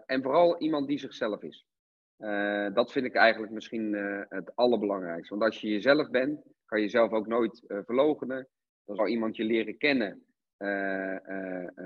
[0.05, 1.65] en vooral iemand die zichzelf is.
[2.74, 3.93] Dat vind ik eigenlijk misschien
[4.30, 5.36] het allerbelangrijkste.
[5.38, 8.47] Want als je jezelf bent, kan je jezelf ook nooit verloochenen.
[8.86, 10.26] Dan zal iemand je leren kennen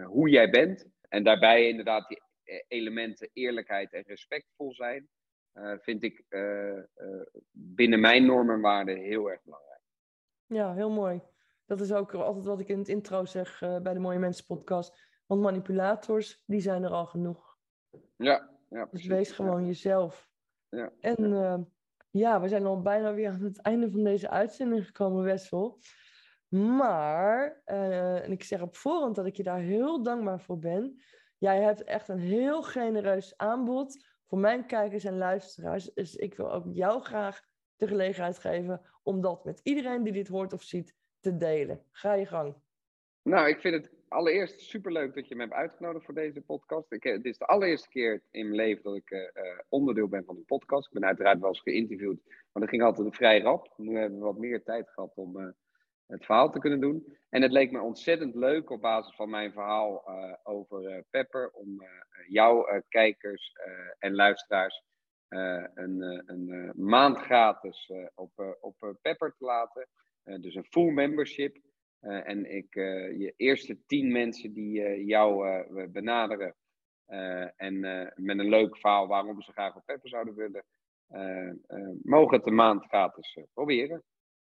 [0.06, 0.88] hoe jij bent.
[1.10, 2.22] En daarbij inderdaad die
[2.68, 5.10] elementen eerlijkheid en respectvol zijn.
[5.52, 6.86] eh, vind ik eh, eh,
[7.52, 9.82] binnen mijn normen en waarden heel erg belangrijk.
[10.46, 11.22] Ja, heel mooi.
[11.66, 14.46] Dat is ook altijd wat ik in het intro zeg eh, bij de Mooie Mensen
[14.46, 15.02] podcast.
[15.26, 17.58] Want manipulators, die zijn er al genoeg.
[18.18, 19.08] Ja, ja Dus precies.
[19.08, 20.30] wees gewoon jezelf.
[20.70, 21.66] Ja, En ja.
[22.12, 25.80] ja, we zijn al bijna weer aan het einde van deze uitzending gekomen, Wessel.
[26.50, 31.02] Maar, eh, en ik zeg op voorhand dat ik je daar heel dankbaar voor ben.
[31.44, 35.94] Jij hebt echt een heel genereus aanbod voor mijn kijkers en luisteraars.
[35.94, 37.42] Dus ik wil ook jou graag
[37.76, 41.84] de gelegenheid geven om dat met iedereen die dit hoort of ziet te delen.
[41.92, 42.56] Ga je gang.
[43.22, 46.92] Nou, ik vind het allereerst superleuk dat je me hebt uitgenodigd voor deze podcast.
[46.92, 50.08] Ik, eh, dit is de allereerste keer in mijn leven dat ik eh, eh, onderdeel
[50.08, 50.88] ben van een podcast.
[50.88, 53.74] Ik ben uiteraard wel eens geïnterviewd, maar dat ging altijd vrij rap.
[53.78, 55.48] Nu hebben we wat meer tijd gehad om eh,
[56.08, 57.18] het verhaal te kunnen doen.
[57.30, 61.50] En het leek me ontzettend leuk op basis van mijn verhaal eh, over eh, Pepper
[61.52, 61.88] om eh,
[62.28, 63.52] jouw kijkers
[64.00, 64.84] en luisteraars
[65.74, 69.88] een, een maand gratis op, op Pepper te laten.
[70.24, 71.58] Dus een full membership.
[72.00, 72.74] En ik,
[73.18, 76.56] je eerste tien mensen die jou benaderen
[77.56, 77.80] en
[78.16, 80.64] met een leuk verhaal waarom ze graag op Pepper zouden willen,
[82.04, 84.04] mogen het een maand gratis proberen.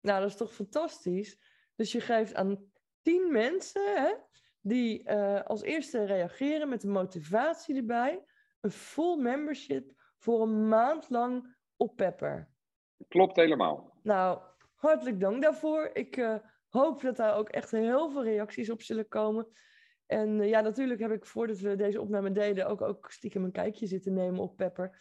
[0.02, 1.40] Nou, dat is toch fantastisch.
[1.76, 2.72] Dus je geeft aan
[3.02, 4.14] tien mensen hè,
[4.62, 8.24] die eh, als eerste reageren met de motivatie erbij
[8.60, 12.50] een full membership voor een maand lang op Pepper.
[13.08, 14.00] Klopt helemaal.
[14.04, 14.42] Nou,
[14.76, 15.90] hartelijk dank daarvoor.
[15.94, 16.36] Ik eh,
[16.70, 19.48] hoop dat daar ook echt heel veel reacties op zullen komen.
[20.06, 23.52] En eh, ja, natuurlijk heb ik voordat we deze opname deden ook, ook stiekem een
[23.52, 25.00] kijkje zitten nemen op Pepper.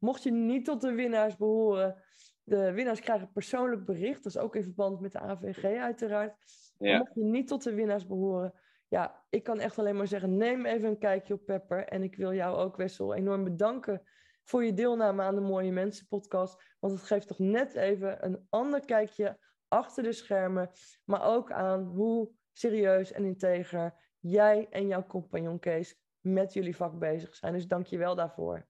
[0.00, 2.02] Mocht je niet tot de winnaars behoren,
[2.46, 4.22] de winnaars krijgen persoonlijk bericht.
[4.22, 6.34] Dat is ook in verband met de AVG uiteraard.
[6.78, 6.98] Ja.
[6.98, 8.54] Mocht je niet tot de winnaars behoren,
[8.88, 11.84] ja, ik kan echt alleen maar zeggen, neem even een kijkje op Pepper.
[11.84, 14.02] En ik wil jou ook, Wessel, enorm bedanken
[14.44, 16.76] voor je deelname aan de Mooie Mensen podcast.
[16.80, 19.38] Want het geeft toch net even een ander kijkje
[19.68, 20.70] achter de schermen.
[21.04, 26.98] Maar ook aan hoe serieus en integer jij en jouw compagnon Kees met jullie vak
[26.98, 27.52] bezig zijn.
[27.52, 28.66] Dus dank je wel daarvoor.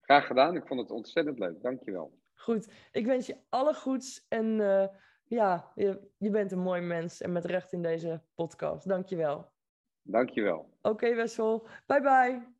[0.00, 0.56] Graag gedaan.
[0.56, 1.62] Ik vond het ontzettend leuk.
[1.62, 2.18] Dankjewel.
[2.36, 4.88] Goed, ik wens je alle goeds en eh,
[5.24, 8.88] ja, je, je bent een mooi mens en met recht in deze podcast.
[8.88, 9.54] Dank je wel.
[10.02, 10.70] Dankjewel.
[10.82, 12.54] Oké Wessel, bye bye.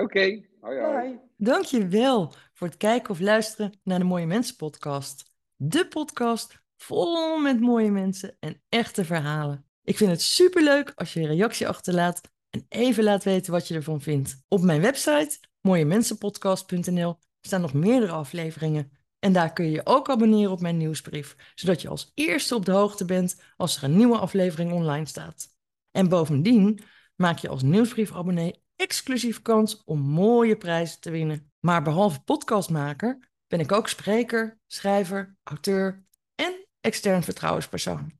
[0.00, 0.44] Oké.
[0.60, 1.08] Hoi hoi.
[1.08, 1.20] Bye.
[1.36, 5.24] Dankjewel voor het kijken of luisteren naar de Mooie Mensen podcast.
[5.56, 9.66] De podcast vol met mooie mensen en echte verhalen.
[9.82, 13.74] Ik vind het superleuk als je een reactie achterlaat en even laat weten wat je
[13.74, 14.44] ervan vindt.
[14.48, 18.97] Op mijn website mooiemensenpodcast.nl staan nog meerdere afleveringen.
[19.18, 22.64] En daar kun je je ook abonneren op mijn nieuwsbrief, zodat je als eerste op
[22.64, 25.48] de hoogte bent als er een nieuwe aflevering online staat.
[25.90, 26.80] En bovendien
[27.16, 31.52] maak je als nieuwsbriefabonnee exclusief kans om mooie prijzen te winnen.
[31.60, 36.04] Maar behalve podcastmaker ben ik ook spreker, schrijver, auteur
[36.34, 38.12] en extern vertrouwenspersoon.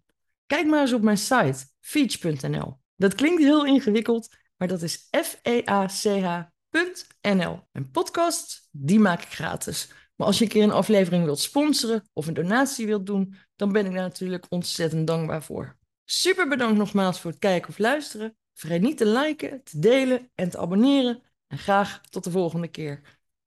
[0.46, 2.80] Kijk maar eens op mijn site feach.nl.
[2.96, 7.61] Dat klinkt heel ingewikkeld, maar dat is f e a c h.nl.
[7.72, 9.92] En podcasts, die maak ik gratis.
[10.18, 13.72] Maar als je een keer een aflevering wilt sponsoren of een donatie wilt doen, dan
[13.72, 15.76] ben ik daar natuurlijk ontzettend dankbaar voor.
[16.04, 18.36] Super bedankt nogmaals voor het kijken of luisteren.
[18.54, 21.22] Vergeet niet te liken, te delen en te abonneren.
[21.46, 23.00] En graag tot de volgende keer.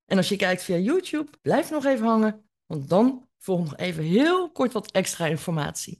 [0.05, 4.03] En als je kijkt via YouTube, blijf nog even hangen, want dan volgt nog even
[4.03, 5.99] heel kort wat extra informatie.